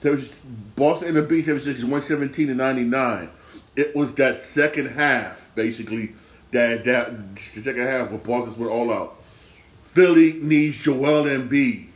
So 0.00 0.18
Boston 0.76 1.08
ended 1.08 1.24
up 1.24 1.30
beating 1.30 1.54
76ers 1.54 1.82
117 1.84 2.48
to 2.48 2.54
99. 2.54 3.30
It 3.76 3.96
was 3.96 4.14
that 4.16 4.38
second 4.38 4.90
half, 4.90 5.50
basically, 5.54 6.12
that 6.50 6.84
that 6.84 7.34
the 7.36 7.40
second 7.40 7.86
half 7.86 8.10
where 8.10 8.18
Boston 8.18 8.60
went 8.60 8.72
all 8.72 8.92
out. 8.92 9.17
Philly 9.98 10.34
needs 10.34 10.78
Joel 10.78 11.24
Embiid. 11.24 11.88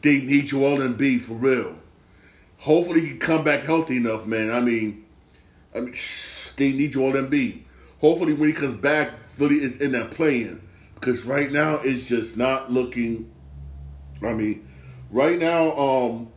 They 0.00 0.20
need 0.20 0.46
Joel 0.46 0.78
Embiid 0.78 1.22
for 1.22 1.32
real. 1.32 1.76
Hopefully 2.58 3.00
he 3.00 3.08
can 3.08 3.18
come 3.18 3.42
back 3.42 3.64
healthy 3.64 3.96
enough, 3.96 4.26
man. 4.26 4.52
I 4.52 4.60
mean, 4.60 5.04
I 5.74 5.80
mean, 5.80 5.96
they 6.56 6.72
need 6.72 6.92
Joel 6.92 7.14
Embiid. 7.14 7.62
Hopefully 8.00 8.32
when 8.32 8.50
he 8.50 8.54
comes 8.54 8.76
back, 8.76 9.24
Philly 9.30 9.60
is 9.60 9.80
in 9.80 9.90
that 9.90 10.12
play-in 10.12 10.62
because 10.94 11.24
right 11.24 11.50
now 11.50 11.80
it's 11.82 12.06
just 12.06 12.36
not 12.36 12.70
looking. 12.70 13.28
I 14.22 14.32
mean, 14.32 14.68
right 15.10 15.36
now, 15.36 15.76
um, 15.76 16.28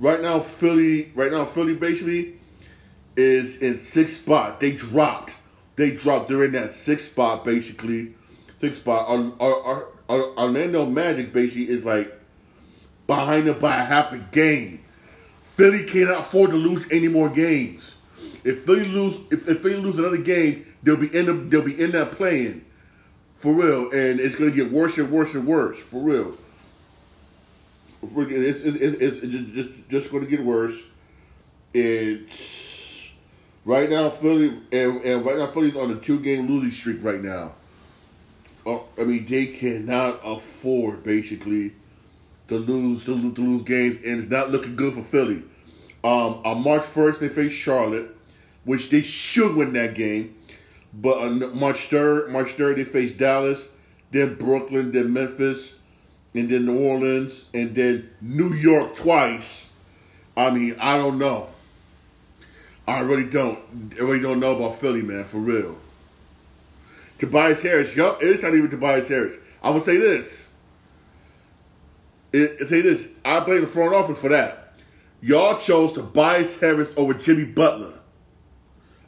right 0.00 0.20
now 0.20 0.40
Philly, 0.40 1.12
right 1.14 1.30
now 1.30 1.44
Philly 1.44 1.76
basically 1.76 2.40
is 3.14 3.62
in 3.62 3.78
sixth 3.78 4.22
spot. 4.22 4.58
They 4.58 4.72
dropped. 4.72 5.34
They 5.76 5.92
dropped. 5.92 6.28
They're 6.28 6.42
in 6.42 6.52
that 6.54 6.72
sixth 6.72 7.12
spot 7.12 7.44
basically. 7.44 8.16
Sixth 8.56 8.80
spot. 8.80 9.08
Our, 9.08 9.32
our, 9.38 9.62
our, 9.62 9.88
Orlando 10.08 10.86
Magic 10.86 11.32
basically 11.32 11.68
is 11.68 11.84
like 11.84 12.12
behind 13.06 13.46
them 13.46 13.58
by 13.58 13.72
half 13.72 14.12
a 14.12 14.18
game. 14.18 14.84
Philly 15.42 15.84
cannot 15.84 16.20
afford 16.20 16.50
to 16.50 16.56
lose 16.56 16.86
any 16.90 17.08
more 17.08 17.28
games. 17.28 17.94
If 18.44 18.64
Philly 18.64 18.84
lose, 18.86 19.18
if, 19.30 19.48
if 19.48 19.60
Philly 19.60 19.76
lose 19.76 19.98
another 19.98 20.18
game, 20.18 20.64
they'll 20.82 20.96
be 20.96 21.14
in 21.14 21.26
the, 21.26 21.32
they'll 21.32 21.62
be 21.62 21.80
in 21.80 21.90
that 21.92 22.12
play-in 22.12 22.64
for 23.34 23.52
real, 23.52 23.90
and 23.90 24.20
it's 24.20 24.36
gonna 24.36 24.50
get 24.50 24.70
worse 24.70 24.98
and 24.98 25.10
worse 25.10 25.34
and 25.34 25.46
worse 25.46 25.78
for 25.78 26.00
real. 26.00 26.36
It's, 28.02 28.60
it's, 28.60 28.76
it's, 28.76 29.18
it's 29.18 29.34
just 29.54 29.88
just 29.88 30.10
going 30.12 30.24
to 30.24 30.30
get 30.30 30.44
worse. 30.44 30.80
It's 31.74 33.10
right 33.64 33.90
now 33.90 34.08
Philly 34.08 34.48
and, 34.72 35.02
and 35.02 35.24
right 35.26 35.36
now 35.36 35.48
Philly's 35.48 35.76
on 35.76 35.90
a 35.90 35.96
two 35.96 36.20
game 36.20 36.46
losing 36.46 36.70
streak 36.70 37.02
right 37.02 37.20
now. 37.20 37.54
Uh, 38.68 38.80
I 38.98 39.04
mean, 39.04 39.24
they 39.24 39.46
cannot 39.46 40.20
afford 40.22 41.02
basically 41.02 41.72
to 42.48 42.58
lose 42.58 43.06
to, 43.06 43.32
to 43.32 43.40
lose 43.40 43.62
games, 43.62 43.96
and 44.04 44.20
it's 44.20 44.30
not 44.30 44.50
looking 44.50 44.76
good 44.76 44.92
for 44.92 45.02
Philly. 45.02 45.42
Um, 46.04 46.40
on 46.44 46.62
March 46.62 46.84
first, 46.84 47.20
they 47.20 47.28
face 47.28 47.52
Charlotte, 47.52 48.14
which 48.64 48.90
they 48.90 49.02
should 49.02 49.56
win 49.56 49.72
that 49.72 49.94
game. 49.94 50.34
But 50.92 51.18
on 51.18 51.58
March 51.58 51.86
third, 51.86 52.30
March 52.30 52.52
third, 52.52 52.76
they 52.76 52.84
face 52.84 53.12
Dallas, 53.12 53.68
then 54.10 54.34
Brooklyn, 54.34 54.92
then 54.92 55.12
Memphis, 55.12 55.76
and 56.34 56.50
then 56.50 56.66
New 56.66 56.78
Orleans, 56.78 57.48
and 57.54 57.74
then 57.74 58.10
New 58.20 58.52
York 58.52 58.94
twice. 58.94 59.70
I 60.36 60.50
mean, 60.50 60.76
I 60.78 60.98
don't 60.98 61.18
know. 61.18 61.48
I 62.86 63.00
really 63.00 63.28
don't. 63.28 63.58
I 63.98 64.02
really 64.02 64.20
don't 64.20 64.40
know 64.40 64.56
about 64.56 64.78
Philly, 64.78 65.02
man, 65.02 65.24
for 65.24 65.38
real. 65.38 65.78
Tobias 67.18 67.62
Harris. 67.62 67.96
Yup, 67.96 68.18
it's 68.22 68.42
not 68.42 68.54
even 68.54 68.70
Tobias 68.70 69.08
Harris. 69.08 69.36
I 69.62 69.70
would 69.70 69.82
say 69.82 69.96
this. 69.96 70.54
It, 72.32 72.68
say 72.68 72.80
this. 72.80 73.10
I 73.24 73.40
blame 73.40 73.62
the 73.62 73.66
front 73.66 73.94
office 73.94 74.20
for 74.20 74.28
that. 74.28 74.74
Y'all 75.20 75.58
chose 75.58 75.92
Tobias 75.92 76.58
Harris 76.60 76.94
over 76.96 77.14
Jimmy 77.14 77.44
Butler. 77.44 77.94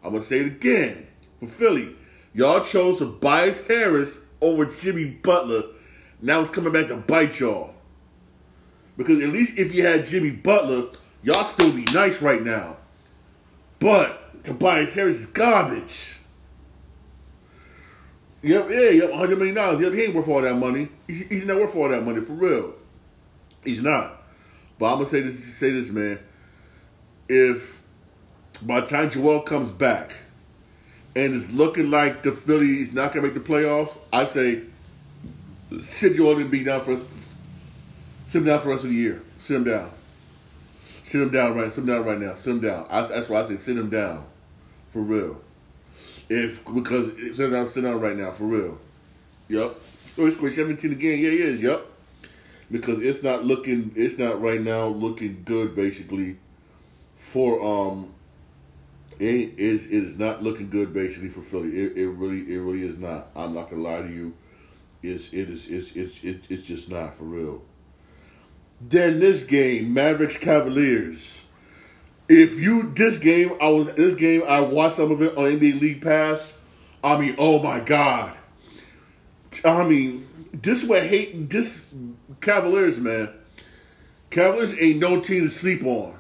I'm 0.03 0.13
gonna 0.13 0.23
say 0.23 0.41
it 0.41 0.47
again 0.47 1.07
for 1.39 1.47
Philly. 1.47 1.95
Y'all 2.35 2.65
chose 2.65 2.99
Tobias 2.99 3.65
Harris 3.67 4.25
over 4.41 4.65
Jimmy 4.67 5.05
Butler. 5.05 5.63
Now 6.21 6.41
it's 6.41 6.51
coming 6.51 6.73
back 6.73 6.89
to 6.89 6.97
bite 6.97 7.39
y'all. 7.39 7.75
Because 8.97 9.23
at 9.23 9.31
least 9.31 9.59
if 9.59 9.75
you 9.75 9.85
had 9.85 10.07
Jimmy 10.07 10.31
Butler, 10.31 10.91
y'all 11.23 11.45
still 11.45 11.73
be 11.73 11.85
nice 11.93 12.21
right 12.21 12.43
now. 12.43 12.77
But 13.79 14.45
Tobias 14.45 14.95
Harris 14.95 15.17
is 15.17 15.27
garbage. 15.27 16.20
Yep, 18.43 18.71
yeah, 18.71 18.89
yep, 18.91 19.13
hundred 19.13 19.39
million 19.39 19.55
dollars. 19.55 19.81
Yep, 19.81 19.93
he 19.93 20.03
ain't 20.03 20.15
worth 20.15 20.29
all 20.29 20.41
that 20.41 20.55
money. 20.55 20.89
He's, 21.07 21.29
he's 21.29 21.45
not 21.45 21.59
worth 21.59 21.77
all 21.77 21.89
that 21.89 22.05
money 22.05 22.23
for 22.23 22.33
real. 22.33 22.75
He's 23.65 23.83
not. 23.83 24.23
But 24.79 24.93
I'm 24.93 24.99
gonna 24.99 25.07
say 25.07 25.21
this. 25.21 25.43
Say 25.45 25.71
this, 25.71 25.91
man. 25.91 26.19
If 27.29 27.83
by 28.63 28.81
the 28.81 28.87
time 28.87 29.11
Joel 29.11 29.43
comes 29.43 29.71
back, 29.71 30.15
and 31.15 31.35
it's 31.35 31.51
looking 31.53 31.91
like 31.91 32.23
the 32.23 32.33
Phillies 32.33 32.95
not 32.95 33.13
gonna 33.13 33.27
make 33.27 33.35
the 33.35 33.41
playoffs, 33.41 33.97
I 34.11 34.25
say 34.25 34.63
sit 35.81 36.17
Joel 36.17 36.39
and 36.39 36.51
be 36.51 36.65
down 36.65 36.81
for 36.81 36.93
us. 36.93 37.07
Sit 38.27 38.39
him 38.39 38.45
down 38.47 38.61
for 38.61 38.67
the 38.67 38.71
rest 38.71 38.85
of 38.85 38.91
the 38.91 38.97
year. 38.97 39.23
Sit 39.41 39.57
him 39.57 39.65
down. 39.65 39.91
Sit 41.05 41.21
him 41.21 41.31
down 41.31 41.57
right. 41.57 41.71
Sit 41.71 41.81
him 41.81 41.87
down 41.89 42.05
right 42.05 42.19
now. 42.19 42.35
Sit 42.35 42.53
him 42.53 42.61
down. 42.61 42.87
I, 42.89 43.03
that's 43.03 43.29
why 43.29 43.43
I 43.43 43.45
say 43.45 43.57
sit 43.59 43.77
him 43.77 43.91
down, 43.91 44.25
for 44.89 45.01
real. 45.01 45.43
If 46.31 46.65
because 46.65 47.09
it 47.19 47.35
says 47.35 47.53
I'm 47.53 47.67
sitting 47.67 47.91
down 47.91 48.01
right 48.01 48.17
now, 48.17 48.31
for 48.31 48.45
real. 48.45 48.79
Yep. 49.49 49.77
Oh, 50.17 50.27
he's 50.27 50.37
scored 50.37 50.53
17 50.53 50.93
again. 50.93 51.19
Yeah, 51.19 51.31
he 51.31 51.39
is. 51.39 51.61
Yep. 51.61 51.87
Because 52.71 53.03
it's 53.03 53.23
not 53.25 53.45
looking. 53.45 53.91
It's 53.97 54.17
not 54.17 54.41
right 54.41 54.61
now 54.61 54.87
looking 54.87 55.43
good. 55.45 55.75
Basically, 55.75 56.37
for 57.17 57.61
um. 57.63 58.15
It 59.19 59.59
is 59.59 59.85
it 59.85 59.93
is 59.93 60.19
not 60.19 60.43
looking 60.43 60.71
good 60.71 60.95
basically 60.95 61.29
for 61.29 61.43
Philly. 61.43 61.69
It, 61.69 61.99
it 61.99 62.09
really 62.09 62.55
it 62.55 62.59
really 62.59 62.83
is 62.83 62.97
not. 62.97 63.27
I'm 63.37 63.53
not 63.53 63.69
gonna 63.69 63.83
lie 63.83 64.01
to 64.01 64.09
you. 64.09 64.33
It's 65.03 65.35
it 65.35 65.51
is 65.51 65.67
it's 65.69 65.93
it's 65.93 66.25
it's, 66.25 66.47
it's 66.49 66.67
just 66.67 66.91
not 66.91 67.19
for 67.19 67.25
real. 67.25 67.63
Then 68.81 69.21
this 69.21 69.45
game, 69.45 69.93
Mavericks 69.93 70.39
Cavaliers. 70.39 71.45
If 72.33 72.61
you 72.61 72.93
this 72.93 73.19
game, 73.19 73.55
I 73.61 73.71
was 73.71 73.93
this 73.95 74.15
game. 74.15 74.45
I 74.47 74.61
watched 74.61 74.99
some 74.99 75.11
of 75.11 75.21
it 75.21 75.37
on 75.37 75.47
NBA 75.47 75.81
League 75.81 76.01
Pass. 76.01 76.57
I 77.03 77.19
mean, 77.19 77.35
oh 77.39 77.61
my 77.61 77.81
god. 77.81 78.37
I 79.65 79.83
mean, 79.83 80.29
this 80.53 80.85
way 80.85 81.09
hate 81.09 81.51
this 81.51 81.85
Cavaliers, 82.41 83.01
man. 83.01 83.31
Cavaliers 84.31 84.81
ain't 84.81 85.01
no 85.01 85.21
team 85.21 85.43
to 85.43 85.49
sleep 85.49 85.85
on. 85.85 86.17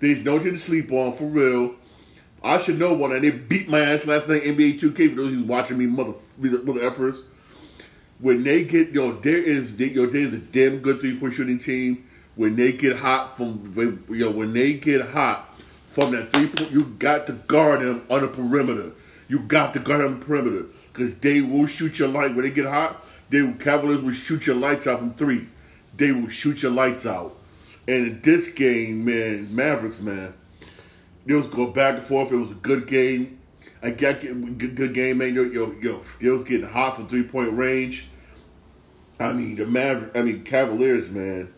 There's 0.00 0.22
no 0.22 0.38
team 0.38 0.52
to 0.52 0.58
sleep 0.58 0.92
on 0.92 1.14
for 1.14 1.24
real. 1.24 1.76
I 2.42 2.58
should 2.58 2.78
know 2.78 2.92
one, 2.92 3.12
and 3.12 3.24
they 3.24 3.30
beat 3.30 3.66
my 3.66 3.80
ass 3.80 4.06
last 4.06 4.28
night. 4.28 4.42
NBA 4.42 4.78
2K 4.78 5.08
for 5.08 5.16
those 5.16 5.32
who's 5.32 5.44
watching 5.44 5.78
me, 5.78 5.86
mother 5.86 6.12
mother 6.36 6.86
efforts. 6.86 7.20
When 8.18 8.44
they 8.44 8.64
get 8.64 8.90
yo, 8.90 9.12
there 9.12 9.42
is 9.42 9.72
yo, 9.72 10.04
there 10.04 10.20
is 10.20 10.34
a 10.34 10.38
damn 10.40 10.80
good 10.80 11.00
three 11.00 11.18
point 11.18 11.32
shooting 11.32 11.58
team. 11.58 12.06
When 12.34 12.54
they 12.54 12.72
get 12.72 12.96
hot 12.96 13.38
from 13.38 13.72
yo, 14.10 14.30
when 14.30 14.52
they 14.52 14.74
get 14.74 15.00
hot 15.00 15.52
from 15.94 16.10
that 16.10 16.32
three 16.32 16.48
point, 16.48 16.72
you 16.72 16.84
got 16.98 17.28
to 17.28 17.32
guard 17.32 17.80
them 17.80 18.04
on 18.10 18.22
the 18.22 18.28
perimeter. 18.28 18.90
You 19.28 19.38
got 19.38 19.72
to 19.74 19.78
guard 19.78 20.00
them 20.00 20.14
on 20.14 20.20
the 20.20 20.26
perimeter 20.26 20.66
because 20.92 21.18
they 21.18 21.40
will 21.40 21.68
shoot 21.68 22.00
your 22.00 22.08
light 22.08 22.34
when 22.34 22.44
they 22.44 22.50
get 22.50 22.66
hot. 22.66 23.04
They 23.30 23.42
will, 23.42 23.54
Cavaliers 23.54 24.00
will 24.00 24.12
shoot 24.12 24.44
your 24.44 24.56
lights 24.56 24.88
out 24.88 24.98
from 24.98 25.14
three. 25.14 25.46
They 25.96 26.10
will 26.10 26.28
shoot 26.28 26.62
your 26.62 26.72
lights 26.72 27.06
out. 27.06 27.36
And 27.86 28.06
in 28.06 28.20
this 28.22 28.50
game, 28.50 29.04
man, 29.04 29.54
Mavericks, 29.54 30.00
man, 30.00 30.34
it 31.26 31.34
was 31.34 31.46
go 31.46 31.68
back 31.68 31.98
and 31.98 32.04
forth. 32.04 32.32
It 32.32 32.36
was 32.36 32.50
a 32.50 32.54
good 32.54 32.88
game. 32.88 33.38
I 33.80 33.90
got 33.90 34.18
good, 34.18 34.74
good 34.74 34.94
game, 34.94 35.18
man. 35.18 35.32
Yo, 35.32 35.44
yo, 35.44 35.76
yo, 35.80 36.02
it 36.20 36.30
was 36.30 36.42
getting 36.42 36.66
hot 36.66 36.96
from 36.96 37.06
three 37.06 37.22
point 37.22 37.52
range. 37.52 38.08
I 39.20 39.32
mean, 39.32 39.54
the 39.54 39.66
Maverick, 39.66 40.16
I 40.16 40.22
mean, 40.22 40.42
Cavaliers, 40.42 41.08
man. 41.08 41.54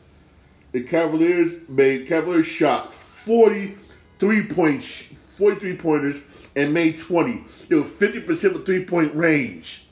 The 0.72 0.83
Cavaliers 0.83 1.55
made 1.70 2.07
Cavaliers 2.07 2.46
shot 2.46 2.92
43 4.18 4.55
points, 4.55 5.12
43 5.37 5.76
pointers, 5.76 6.16
and 6.55 6.72
made 6.72 6.98
20. 6.98 7.44
It 7.68 7.74
was 7.74 7.87
50% 7.87 8.55
of 8.55 8.64
three 8.66 8.85
point 8.85 9.14
range. 9.14 9.87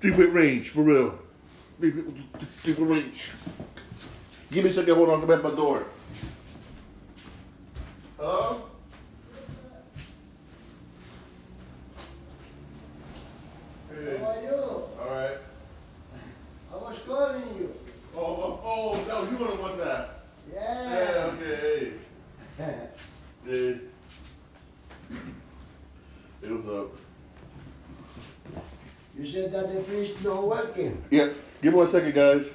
Three 0.00 0.12
point 0.12 0.32
range, 0.32 0.70
for 0.70 0.82
real. 0.82 1.18
Three 1.80 2.74
point 2.74 2.90
range. 2.90 3.30
Give 4.50 4.64
me 4.64 4.70
a 4.70 4.72
second, 4.72 4.94
hold 4.94 5.10
on, 5.10 5.20
come 5.20 5.30
at 5.30 5.42
my 5.42 5.50
door. 5.50 5.84
Hello? 8.16 8.62
Hey. 13.90 14.18
How 14.18 14.26
are 14.30 14.42
you? 14.42 14.54
All 14.54 15.10
right. 15.10 15.36
I 16.72 16.76
was 16.76 16.98
calling 17.06 17.42
you. 17.58 17.74
Oh, 18.16 18.20
oh, 18.20 18.60
oh, 18.64 19.04
that 19.04 19.20
was 19.20 19.30
you 19.30 19.46
on 19.46 19.58
WhatsApp. 19.58 20.08
Yeah, 20.52 20.92
Yeah. 20.92 21.30
okay, 21.34 21.92
hey. 22.56 22.88
Hey. 23.44 23.80
Hey, 26.40 26.52
what's 26.52 26.66
up? 26.66 26.90
you 29.18 29.26
said 29.26 29.47
that 29.58 29.74
the 29.74 29.82
fish 29.82 30.12
not 30.22 30.46
working. 30.46 31.02
Yeah, 31.10 31.28
give 31.60 31.72
me 31.72 31.78
one 31.78 31.88
second, 31.88 32.14
guys. 32.14 32.48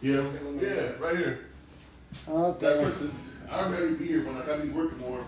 Yeah, 0.00 0.24
yeah, 0.60 0.92
right 0.98 1.16
here. 1.16 1.46
That 2.26 2.32
Okay. 2.34 2.84
first 2.84 3.02
is, 3.02 3.14
I 3.50 3.60
already 3.64 3.94
be 3.94 4.06
here 4.06 4.24
when 4.26 4.36
I 4.36 4.44
gotta 4.44 4.62
be 4.62 4.70
working 4.70 4.98
more. 4.98 5.24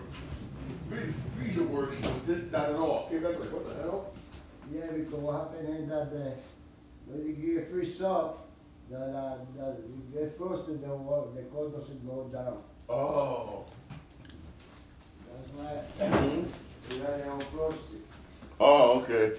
Freezer 1.38 1.62
works, 1.64 1.97
but 2.03 2.27
this 2.27 2.51
not 2.51 2.71
at 2.71 2.75
all. 2.77 3.09
Came 3.09 3.23
back 3.23 3.38
like, 3.38 3.53
what 3.53 3.67
the 3.69 3.83
hell? 3.83 4.12
Yeah, 4.75 4.87
because 4.93 5.14
what 5.14 5.33
happened 5.35 5.69
is 5.83 5.88
that 5.88 6.11
the, 6.11 6.33
when 7.07 7.27
you 7.27 7.55
get 7.61 7.71
fish 7.73 8.01
up, 8.01 8.49
that, 8.90 8.97
uh, 8.97 9.37
that 9.57 9.79
you 9.87 10.03
get 10.12 10.37
frosted, 10.37 10.83
the 10.83 10.88
water, 10.88 11.31
the 11.37 11.43
cold 11.43 11.79
doesn't 11.79 12.05
go 12.07 12.25
down. 12.33 12.59
Oh. 12.88 13.64
That's 15.31 15.49
why 15.55 16.07
Mhm. 16.07 16.45
we 16.90 16.99
got 16.99 17.11
it 17.19 17.27
unfrosted. 17.27 18.04
Oh, 18.61 19.01
okay. 19.01 19.33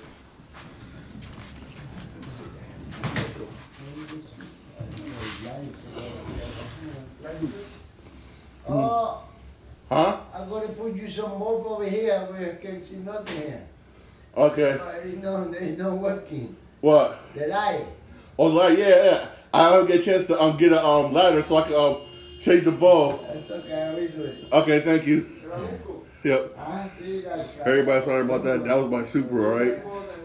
Oh, 8.67 9.21
Huh? 9.89 10.17
I'm 10.33 10.49
gonna 10.49 10.67
put 10.69 10.95
you 10.95 11.07
some 11.07 11.37
mold 11.37 11.65
over 11.67 11.87
here 11.87 12.19
where 12.31 12.41
you 12.41 12.57
can 12.59 12.81
see 12.81 12.97
nothing 12.97 13.37
here. 13.37 13.61
Okay. 14.35 14.71
Uh, 14.71 14.89
It's 15.03 15.23
not, 15.23 15.53
it's 15.53 15.77
not 15.77 15.93
working. 15.93 16.55
What? 16.81 17.19
The 17.35 17.47
light. 17.47 17.85
Oh, 18.37 18.47
like 18.47 18.77
yeah, 18.79 19.03
yeah. 19.05 19.27
I 19.53 19.69
don't 19.75 19.87
get 19.87 20.01
a 20.01 20.03
chance 20.03 20.25
to 20.27 20.41
um 20.41 20.57
get 20.57 20.71
a 20.71 20.83
um 20.83 21.13
ladder 21.13 21.43
so 21.43 21.57
I 21.57 21.61
can 21.61 21.75
um 21.75 21.97
change 22.39 22.63
the 22.63 22.71
ball. 22.71 23.23
That's 23.31 23.49
okay, 23.51 23.81
I 23.83 23.93
will 23.93 24.07
do 24.07 24.23
it. 24.23 24.51
Okay, 24.51 24.79
thank 24.79 25.05
you. 25.05 25.29
Yep. 26.25 26.57
Everybody, 27.65 28.05
sorry 28.05 28.21
about 28.21 28.43
that. 28.45 28.63
That 28.65 28.75
was 28.77 28.89
my 28.89 29.03
super. 29.03 29.45
All 29.45 29.59
right. 29.59 29.75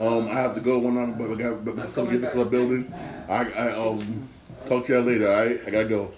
Um, 0.00 0.28
I 0.28 0.34
have 0.40 0.54
to 0.54 0.60
go 0.62 0.78
one 0.78 0.96
on, 0.96 1.12
but 1.14 1.30
I 1.30 1.34
got 1.34 1.64
but 1.64 1.76
my 1.76 1.84
son 1.86 2.08
get 2.08 2.26
to 2.30 2.36
my 2.38 2.44
building. 2.44 2.90
I 3.28 3.44
I 3.52 3.72
um 3.72 4.28
talk 4.64 4.86
to 4.86 4.94
y'all 4.94 5.02
later. 5.02 5.30
All 5.30 5.44
right. 5.46 5.60
I 5.66 5.70
gotta 5.70 5.88
go. 5.88 6.10